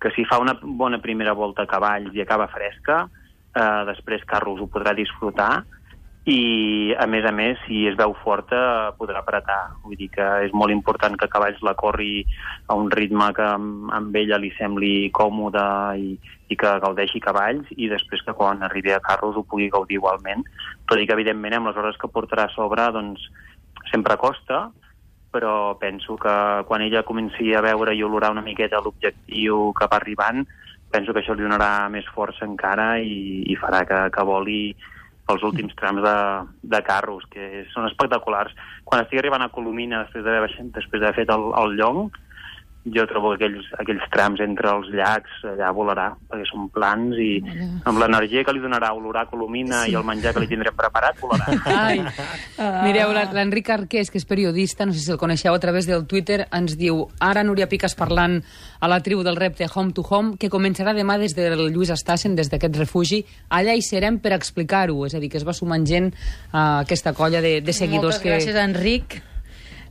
que 0.00 0.12
si 0.16 0.24
fa 0.24 0.40
una 0.40 0.56
bona 0.60 1.00
primera 1.00 1.34
volta 1.36 1.66
a 1.66 1.70
cavalls 1.70 2.14
i 2.16 2.22
acaba 2.24 2.48
fresca, 2.48 3.04
eh, 3.54 3.82
després 3.90 4.24
Carlos 4.28 4.60
ho 4.60 4.70
podrà 4.72 4.94
disfrutar 4.96 5.52
i, 6.28 6.92
a 7.00 7.06
més 7.08 7.24
a 7.24 7.32
més, 7.32 7.56
si 7.64 7.86
es 7.88 7.96
veu 7.96 8.12
forta, 8.20 8.92
podrà 8.98 9.22
apretar. 9.22 9.72
Vull 9.82 9.96
dir 9.96 10.10
que 10.12 10.26
és 10.44 10.52
molt 10.52 10.72
important 10.74 11.16
que 11.16 11.30
Cavalls 11.32 11.62
la 11.64 11.72
corri 11.80 12.26
a 12.68 12.76
un 12.76 12.90
ritme 12.92 13.30
que 13.36 13.46
amb, 13.46 14.18
ella 14.20 14.38
li 14.38 14.52
sembli 14.58 15.08
còmode 15.16 15.64
i, 15.96 16.12
i 16.52 16.58
que 16.60 16.74
gaudeixi 16.84 17.22
Cavalls 17.24 17.72
i 17.76 17.88
després 17.88 18.22
que 18.26 18.36
quan 18.36 18.60
arribi 18.62 18.92
a 18.92 19.00
Carros 19.00 19.38
ho 19.40 19.46
pugui 19.48 19.70
gaudir 19.72 19.96
igualment. 19.96 20.44
Tot 20.84 21.00
i 21.00 21.08
que, 21.08 21.16
evidentment, 21.16 21.56
amb 21.56 21.72
les 21.72 21.80
hores 21.80 21.96
que 21.96 22.12
portarà 22.12 22.50
a 22.50 22.54
sobre, 22.54 22.84
doncs, 22.92 23.24
sempre 23.90 24.20
costa, 24.20 24.68
però 25.30 25.76
penso 25.78 26.16
que 26.18 26.34
quan 26.66 26.82
ella 26.82 27.04
comenci 27.06 27.54
a 27.54 27.62
veure 27.62 27.94
i 27.94 28.02
olorar 28.02 28.32
una 28.34 28.42
miqueta 28.42 28.80
l'objectiu 28.82 29.72
que 29.78 29.88
va 29.90 29.98
arribant, 30.00 30.44
penso 30.90 31.12
que 31.12 31.22
això 31.22 31.36
li 31.36 31.46
donarà 31.46 31.88
més 31.88 32.08
força 32.14 32.44
encara 32.44 32.98
i, 32.98 33.44
i 33.46 33.56
farà 33.56 33.84
que, 33.86 34.00
que 34.10 34.24
voli 34.26 34.62
els 35.30 35.44
últims 35.46 35.76
trams 35.78 36.02
de, 36.02 36.16
de 36.74 36.80
carros, 36.82 37.22
que 37.30 37.64
són 37.70 37.86
espectaculars. 37.86 38.50
Quan 38.82 39.04
estigui 39.04 39.20
arribant 39.22 39.44
a 39.44 39.52
Colomina, 39.54 40.02
després 40.02 40.24
d'haver 40.26 40.48
baixat- 40.48 40.72
després 40.74 41.00
d'haver 41.02 41.20
fet 41.20 41.30
el, 41.30 41.44
el 41.62 41.76
llong, 41.78 42.08
jo 42.88 43.04
trobo 43.06 43.34
que 43.36 43.44
aquells, 43.44 43.66
aquells 43.76 44.06
trams 44.12 44.40
entre 44.40 44.70
els 44.72 44.86
llacs 44.96 45.42
allà 45.44 45.68
volarà, 45.76 46.06
perquè 46.30 46.46
són 46.48 46.70
plans 46.72 47.18
i 47.20 47.42
amb 47.84 48.00
l'energia 48.00 48.40
que 48.46 48.54
li 48.56 48.62
donarà 48.62 48.94
olorar 48.96 49.26
Colomina 49.28 49.82
sí. 49.84 49.92
i 49.92 49.98
el 49.98 50.04
menjar 50.08 50.32
que 50.32 50.40
li 50.40 50.48
tindrem 50.48 50.72
preparat, 50.78 51.20
volarà. 51.20 51.52
Ai. 51.84 52.00
Mireu, 52.86 53.12
la- 53.12 53.26
l'Enric 53.36 53.68
Arqués, 53.70 54.08
que 54.10 54.16
és 54.18 54.24
periodista, 54.24 54.86
no 54.88 54.96
sé 54.96 55.04
si 55.04 55.12
el 55.12 55.20
coneixeu 55.20 55.52
a 55.54 55.60
través 55.60 55.86
del 55.86 56.06
Twitter, 56.08 56.46
ens 56.56 56.76
diu 56.80 57.04
ara 57.20 57.44
Núria 57.44 57.68
Piques 57.68 57.94
parlant 57.94 58.40
a 58.80 58.88
la 58.88 59.02
tribu 59.04 59.22
del 59.28 59.36
repte 59.36 59.68
Home 59.74 59.92
to 59.92 60.04
Home, 60.08 60.36
que 60.40 60.48
començarà 60.48 60.94
demà 60.96 61.18
des 61.20 61.36
del 61.36 61.68
Lluís 61.68 61.92
Estassen, 61.92 62.34
des 62.34 62.48
d'aquest 62.48 62.80
refugi. 62.80 63.22
Allà 63.50 63.76
hi 63.76 63.84
serem 63.84 64.18
per 64.24 64.32
explicar-ho, 64.32 65.04
és 65.06 65.14
a 65.14 65.20
dir, 65.20 65.28
que 65.28 65.36
es 65.36 65.44
va 65.44 65.52
sumant 65.52 65.84
gent 65.84 66.10
a 66.52 66.80
aquesta 66.80 67.12
colla 67.12 67.42
de, 67.44 67.58
de 67.60 67.72
seguidors 67.76 68.16
Moltes 68.16 68.22
que... 68.24 68.32
gràcies, 68.32 68.56
Enric. 68.56 69.20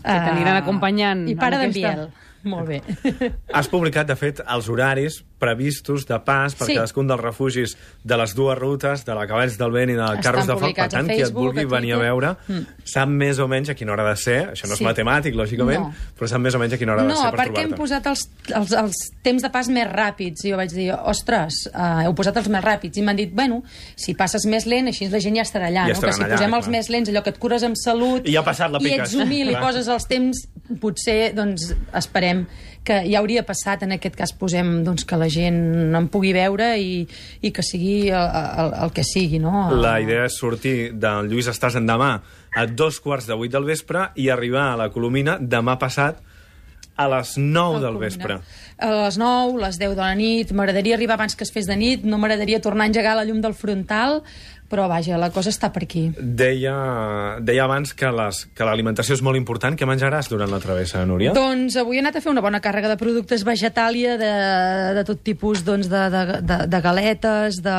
Que 0.03 0.19
t'aniran 0.25 0.55
acompanyant 0.57 1.27
I 1.29 1.35
para 1.35 1.55
en 1.63 1.71
d'en 1.71 1.71
aquesta- 1.71 1.95
Biel. 1.95 2.09
Molt 2.41 2.69
bé. 2.69 2.81
Has 3.53 3.67
publicat, 3.67 4.07
de 4.07 4.15
fet, 4.15 4.39
els 4.47 4.69
horaris 4.71 5.25
previstos 5.39 6.05
de 6.07 6.17
pas 6.23 6.53
per 6.55 6.67
Sí. 6.67 6.73
cadascun 6.75 7.07
dels 7.07 7.19
refugis 7.19 7.77
de 8.03 8.15
les 8.17 8.33
dues 8.35 8.57
rutes, 8.57 9.03
de 9.05 9.13
la 9.15 9.25
Cavalls 9.27 9.57
del 9.57 9.71
Vent 9.71 9.89
i 9.91 9.93
de 9.95 10.03
Estan 10.03 10.21
Carros 10.21 10.47
de 10.47 10.55
Foc. 10.55 10.73
Per 10.75 10.87
tant, 10.91 11.07
qui 11.07 11.21
et 11.21 11.33
vulgui 11.33 11.63
a 11.63 11.67
venir 11.67 11.93
a 11.93 11.97
veure 11.97 12.35
Mm. 12.47 12.65
sap 12.85 13.07
més 13.09 13.39
o 13.39 13.47
menys 13.47 13.69
a 13.69 13.73
quina 13.75 13.91
hora 13.93 14.03
ha 14.07 14.09
de 14.11 14.15
ser. 14.17 14.51
Això 14.53 14.67
no 14.67 14.73
és 14.73 14.79
Sí. 14.79 14.83
matemàtic, 14.85 15.33
lògicament, 15.35 15.79
No. 15.81 15.93
però 16.17 16.27
sap 16.27 16.39
més 16.39 16.55
o 16.55 16.59
menys 16.59 16.73
a 16.73 16.77
quina 16.77 16.93
hora 16.93 17.01
ha 17.01 17.05
de 17.05 17.09
No, 17.13 17.21
ser 17.21 17.31
per 17.31 17.39
perquè 17.39 17.47
hem 17.47 17.53
trobar-te. 17.53 17.75
posat 17.75 18.07
els, 18.07 18.29
els, 18.55 18.71
els 18.71 18.95
temps 19.21 19.41
de 19.41 19.49
pas 19.49 19.67
més 19.69 19.87
ràpids. 19.87 20.43
I 20.45 20.49
jo 20.51 20.57
vaig 20.57 20.71
dir, 20.71 20.91
ostres, 20.93 21.53
uh, 21.73 22.03
heu 22.05 22.13
posat 22.15 22.37
els 22.37 22.47
més 22.49 22.63
ràpids. 22.63 22.97
I 22.97 23.01
m'han 23.01 23.15
dit, 23.17 23.33
bueno, 23.33 23.63
si 23.97 24.13
passes 24.13 24.45
més 24.45 24.65
lent, 24.65 24.87
així 24.87 25.09
la 25.09 25.19
gent 25.19 25.35
ja 25.35 25.41
estarà 25.43 25.67
allà, 25.67 25.87
Ja 25.87 25.93
no? 25.93 25.99
Que 26.01 26.13
si 26.13 26.21
allà, 26.21 26.35
posem 26.35 26.53
els 26.53 26.65
clar. 26.65 26.71
més 26.71 26.89
lents, 26.89 27.09
allò 27.09 27.23
que 27.23 27.29
et 27.31 27.37
cures 27.39 27.63
amb 27.63 27.75
salut... 27.77 28.25
I 28.27 28.31
ja 28.33 28.39
ha 28.41 28.43
passat 28.43 28.71
la 28.71 28.79
I 28.79 28.83
piques. 28.83 29.13
ets 29.13 29.15
humil 29.15 29.47
i 29.47 29.51
Clar. 29.51 29.61
Els 29.93 30.07
temps, 30.09 30.41
potser, 30.81 31.31
doncs, 31.37 31.71
esperem 31.97 32.45
que 32.85 33.01
ja 33.05 33.19
hauria 33.19 33.43
passat, 33.45 33.83
en 33.85 33.93
aquest 33.97 34.15
cas 34.17 34.33
posem 34.37 34.79
doncs, 34.85 35.05
que 35.05 35.17
la 35.19 35.27
gent 35.29 35.95
en 35.97 36.07
pugui 36.11 36.31
veure 36.33 36.71
i, 36.79 37.03
i 37.41 37.51
que 37.53 37.65
sigui 37.65 38.09
el, 38.09 38.29
el, 38.63 38.73
el 38.85 38.93
que 38.95 39.05
sigui, 39.05 39.41
no? 39.43 39.67
La 39.75 39.99
idea 40.01 40.25
és 40.29 40.39
sortir 40.39 40.93
del 40.97 41.29
Lluís 41.29 41.49
Estàs 41.51 41.77
demà 41.79 42.15
a 42.49 42.65
dos 42.65 42.99
quarts 43.03 43.27
de 43.29 43.37
vuit 43.37 43.53
del 43.53 43.67
vespre 43.67 44.09
i 44.17 44.29
arribar 44.33 44.71
a 44.71 44.79
la 44.79 44.89
Colomina 44.93 45.37
demà 45.41 45.77
passat 45.81 46.23
a 46.99 47.07
les 47.07 47.37
9 47.37 47.79
del 47.79 47.97
vespre. 47.97 48.41
A 48.77 48.89
les 48.91 49.17
9, 49.17 49.55
les 49.61 49.77
10 49.79 49.95
de 49.95 50.03
la 50.03 50.15
nit, 50.19 50.51
m'agradaria 50.51 50.97
arribar 50.97 51.15
abans 51.15 51.37
que 51.37 51.45
es 51.47 51.53
fes 51.55 51.69
de 51.69 51.77
nit, 51.79 52.03
no 52.03 52.19
m'agradaria 52.19 52.59
tornar 52.59 52.87
a 52.87 52.91
engegar 52.91 53.15
la 53.15 53.23
llum 53.23 53.39
del 53.39 53.55
frontal, 53.55 54.19
però 54.69 54.85
vaja, 54.87 55.17
la 55.17 55.31
cosa 55.33 55.49
està 55.49 55.71
per 55.73 55.83
aquí. 55.87 56.03
Deia, 56.19 56.73
deia 57.41 57.63
abans 57.65 57.93
que 57.97 58.11
l'alimentació 58.11 59.17
és 59.17 59.23
molt 59.25 59.39
important. 59.39 59.75
Què 59.79 59.87
menjaràs 59.89 60.29
durant 60.29 60.51
la 60.53 60.59
travessa, 60.61 61.01
Núria? 61.09 61.33
Doncs 61.33 61.79
avui 61.81 61.97
he 61.97 62.03
anat 62.03 62.19
a 62.19 62.21
fer 62.21 62.29
una 62.31 62.43
bona 62.45 62.61
càrrega 62.61 62.91
de 62.91 62.97
productes 63.01 63.43
vegetàlia, 63.47 64.15
de, 64.21 64.31
de 64.99 65.03
tot 65.07 65.23
tipus 65.25 65.63
doncs, 65.65 65.89
de, 65.89 66.03
de, 66.13 66.23
de, 66.45 66.59
de 66.69 66.81
galetes, 66.85 67.61
de... 67.65 67.77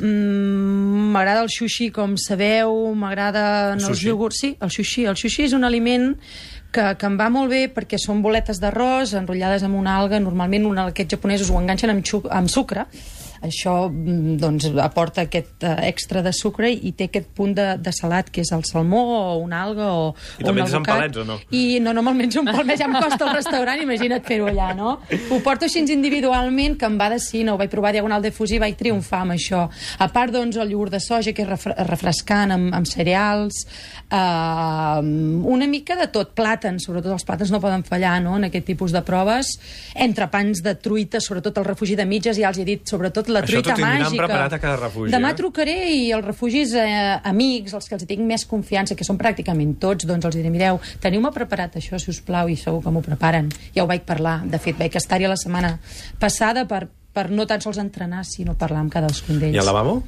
Mm, 0.00 1.10
m'agrada 1.14 1.44
el 1.44 1.50
sushi, 1.52 1.90
com 1.94 2.16
sabeu, 2.20 2.72
m'agrada 2.98 3.44
els 3.74 3.86
Sushi? 3.86 4.08
iogurts... 4.10 4.40
Sí, 4.40 4.54
el 4.60 4.70
sushi. 4.72 5.04
El 5.10 5.18
sushi 5.20 5.44
és 5.48 5.54
un 5.56 5.66
aliment 5.68 6.14
que, 6.72 6.84
que 6.96 7.06
em 7.08 7.16
va 7.18 7.28
molt 7.32 7.50
bé 7.52 7.64
perquè 7.74 7.98
són 8.00 8.22
boletes 8.24 8.60
d'arròs 8.62 9.14
enrotllades 9.18 9.64
amb 9.66 9.78
una 9.78 9.98
alga. 10.00 10.20
Normalment 10.22 10.66
un, 10.70 10.78
aquests 10.88 11.16
japonesos 11.16 11.50
ho 11.50 11.58
enganxen 11.60 11.92
amb, 11.92 12.06
amb 12.30 12.52
sucre. 12.52 12.86
Això 13.40 13.88
mm, 13.88 14.36
doncs, 14.40 14.68
aporta 14.82 15.24
aquest 15.24 15.64
uh, 15.64 15.76
extra 15.88 16.20
de 16.22 16.32
sucre 16.36 16.68
i 16.70 16.92
té 16.96 17.08
aquest 17.08 17.30
punt 17.36 17.54
de, 17.56 17.66
de 17.80 17.92
salat, 17.96 18.28
que 18.30 18.44
és 18.44 18.52
el 18.52 18.64
salmó 18.68 19.00
o 19.14 19.20
una 19.40 19.62
alga 19.64 19.88
o, 19.94 20.10
I 20.38 20.44
o 20.44 20.52
un 20.52 20.60
alvocat. 20.60 20.90
palets, 20.90 21.20
o 21.22 21.24
no? 21.24 21.38
I 21.56 21.80
no, 21.80 21.94
no 21.96 22.04
me'l 22.04 22.18
menjo 22.18 22.42
un 22.42 22.50
pal 22.50 22.66
més, 22.68 22.80
ja 22.80 22.88
em 22.90 22.96
costa 22.98 23.28
el 23.28 23.34
restaurant, 23.38 23.80
imagina't 23.80 24.24
fer-ho 24.26 24.50
allà, 24.50 24.70
no? 24.76 24.98
Ho 25.30 25.40
porto 25.44 25.66
així 25.68 25.82
individualment, 25.90 26.76
que 26.78 26.88
em 26.88 26.98
va 27.00 27.08
de 27.12 27.20
cine, 27.22 27.54
ho 27.54 27.58
vaig 27.60 27.72
provar 27.72 27.94
Diagonal 27.96 28.22
de 28.22 28.32
Fusí 28.34 28.58
i 28.58 28.62
vaig 28.62 28.76
triomfar 28.78 29.22
amb 29.24 29.36
això. 29.36 29.64
A 29.98 30.10
part, 30.12 30.34
doncs, 30.34 30.58
el 30.60 30.74
iogurt 30.74 30.94
de 30.94 31.00
soja, 31.00 31.32
que 31.32 31.44
és 31.46 31.48
refre 31.48 31.74
refrescant, 31.88 32.52
amb, 32.54 32.74
amb 32.76 32.88
cereals, 32.88 33.64
eh, 34.10 35.00
una 35.56 35.70
mica 35.70 35.96
de 35.96 36.10
tot, 36.12 36.34
plàtans, 36.36 36.84
sobretot 36.86 37.14
els 37.16 37.26
plàtans 37.26 37.52
no 37.54 37.62
poden 37.62 37.84
fallar, 37.88 38.18
no?, 38.22 38.36
en 38.36 38.48
aquest 38.50 38.68
tipus 38.68 38.92
de 38.92 39.02
proves, 39.06 39.54
entrepans 39.94 40.62
de 40.64 40.76
truita, 40.76 41.20
sobretot 41.24 41.58
el 41.58 41.68
refugi 41.70 41.96
de 41.98 42.06
mitges, 42.08 42.38
ja 42.38 42.50
els 42.52 42.60
he 42.60 42.68
dit, 42.68 42.84
sobretot 42.88 43.29
la 43.32 43.40
Això 43.40 43.56
t'ho 43.58 43.62
truita 43.62 43.74
tindran 43.78 44.02
màgica. 44.04 44.24
preparat 44.26 44.52
a 44.52 44.58
cada 44.62 44.76
refugi, 44.76 45.12
Demà 45.14 45.30
eh? 45.30 45.36
trucaré 45.38 45.76
i 45.94 46.12
els 46.12 46.24
refugis 46.26 46.74
eh, 46.74 47.18
amics, 47.30 47.74
els 47.74 47.88
que 47.88 47.94
els 47.96 48.06
tinc 48.06 48.20
més 48.26 48.44
confiança, 48.46 48.94
que 48.98 49.04
són 49.06 49.18
pràcticament 49.18 49.76
tots, 49.80 50.06
doncs 50.06 50.24
els 50.28 50.36
diré, 50.36 50.50
mireu, 50.50 50.80
teniu-me 51.00 51.30
preparat 51.34 51.76
això, 51.80 51.98
si 51.98 52.10
us 52.10 52.20
plau, 52.20 52.48
i 52.48 52.56
segur 52.56 52.82
que 52.84 52.90
m'ho 52.90 53.02
preparen. 53.02 53.48
Ja 53.74 53.84
ho 53.84 53.86
vaig 53.90 54.02
parlar. 54.08 54.40
De 54.46 54.58
fet, 54.58 54.76
vaig 54.78 54.94
estar-hi 54.96 55.26
la 55.30 55.36
setmana 55.40 55.78
passada 56.18 56.66
per, 56.68 56.88
per 57.12 57.30
no 57.30 57.46
tan 57.46 57.60
sols 57.60 57.78
entrenar, 57.78 58.24
sinó 58.24 58.54
parlar 58.58 58.80
amb 58.84 58.92
cadascun 58.92 59.38
d'ells. 59.40 59.54
I 59.54 59.58
al 59.62 59.66
lavabo? 59.66 60.02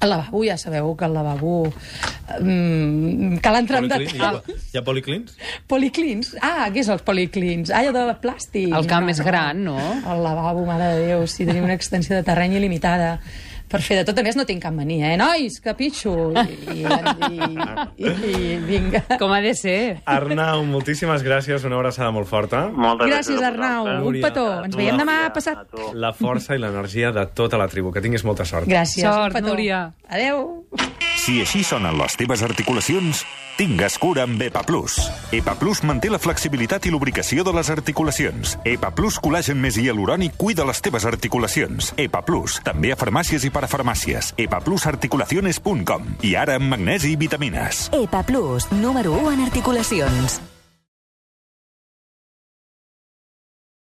Al 0.00 0.12
lavabo, 0.12 0.44
ja 0.46 0.56
sabeu 0.58 0.94
que 0.96 1.04
al 1.04 1.14
lavabo... 1.14 1.72
Mm, 2.38 3.38
cal 3.42 3.56
entrar 3.56 3.80
en 3.82 3.88
Policlins? 3.88 4.14
Hi 4.14 4.20
ha, 4.20 4.32
detall. 4.36 4.58
hi 4.72 4.78
ha 4.78 4.82
policlins? 4.84 5.36
Policlins? 5.66 6.32
Ah, 6.44 6.68
què 6.70 6.84
és 6.84 6.90
els 6.92 7.02
policlins? 7.02 7.72
Ah, 7.72 7.80
allò 7.82 7.94
de 7.96 8.16
plàstic. 8.22 8.70
El 8.76 8.86
camp 8.90 9.08
és 9.10 9.22
gran, 9.24 9.64
no? 9.66 9.78
El 9.78 10.22
lavabo, 10.22 10.66
mare 10.68 10.92
de 10.92 11.06
Déu, 11.08 11.26
si 11.26 11.48
tenim 11.48 11.66
una 11.66 11.74
extensió 11.78 12.14
de 12.14 12.22
terreny 12.26 12.58
il·limitada 12.60 13.16
per 13.70 13.80
fer 13.84 14.00
de 14.00 14.04
tot. 14.08 14.18
A 14.18 14.24
més, 14.26 14.36
no 14.38 14.44
tinc 14.48 14.62
cap 14.64 14.74
mania, 14.74 15.12
eh, 15.12 15.18
nois? 15.20 15.58
Capitxo! 15.64 16.14
I, 16.32 16.56
i, 16.74 16.84
i, 17.98 18.12
i 18.32 18.56
vinga. 18.66 19.04
Com 19.20 19.32
ha 19.34 19.40
de 19.44 19.54
ser. 19.58 19.78
Arnau, 20.08 20.64
moltíssimes 20.68 21.24
gràcies, 21.26 21.64
una 21.68 21.78
abraçada 21.80 22.10
molt 22.14 22.28
forta. 22.30 22.66
Moltes 22.72 23.10
Gràcies, 23.12 23.42
Arnau. 23.44 23.88
Un 24.08 24.20
petó. 24.24 24.46
Ens 24.66 24.78
veiem 24.78 24.98
demà 25.00 25.20
passat. 25.34 25.66
La 25.94 26.12
força 26.16 26.56
i 26.56 26.62
l'energia 26.62 27.12
de 27.14 27.26
tota 27.34 27.60
la 27.60 27.68
tribu. 27.70 27.92
Que 27.94 28.04
tinguis 28.04 28.24
molta 28.26 28.48
sort. 28.48 28.68
Gràcies. 28.68 29.04
Sort, 29.04 29.32
un 29.32 29.40
petó. 29.40 29.52
Núria. 29.52 29.84
Adeu. 30.08 30.97
Si 31.28 31.42
així 31.44 31.60
sonen 31.60 31.98
les 32.00 32.14
teves 32.16 32.40
articulacions, 32.40 33.18
tingues 33.58 33.98
cura 34.00 34.22
amb 34.24 34.40
EPA 34.40 34.62
Plus. 34.64 34.94
EPA 35.36 35.58
Plus 35.60 35.82
manté 35.84 36.08
la 36.08 36.16
flexibilitat 36.16 36.88
i 36.88 36.92
lubricació 36.94 37.44
de 37.44 37.52
les 37.52 37.68
articulacions. 37.68 38.54
EPA 38.64 38.94
Plus 38.96 39.20
col·lagen 39.20 39.60
més 39.60 39.76
hialurònic 39.76 40.40
cuida 40.40 40.64
les 40.64 40.80
teves 40.80 41.04
articulacions. 41.04 41.92
EPA 42.00 42.24
Plus, 42.24 42.56
també 42.64 42.96
a 42.96 42.96
farmàcies 42.96 43.44
i 43.44 43.52
parafarmàcies. 43.52 44.32
epaplusarticulaciones.com. 44.40 46.14
I 46.24 46.32
ara 46.34 46.56
amb 46.56 46.72
magnesi 46.72 47.12
i 47.12 47.20
vitamines. 47.20 47.90
EPA 47.92 48.24
Plus, 48.24 48.72
número 48.72 49.12
1 49.12 49.34
en 49.36 49.50
articulacions. 49.52 50.40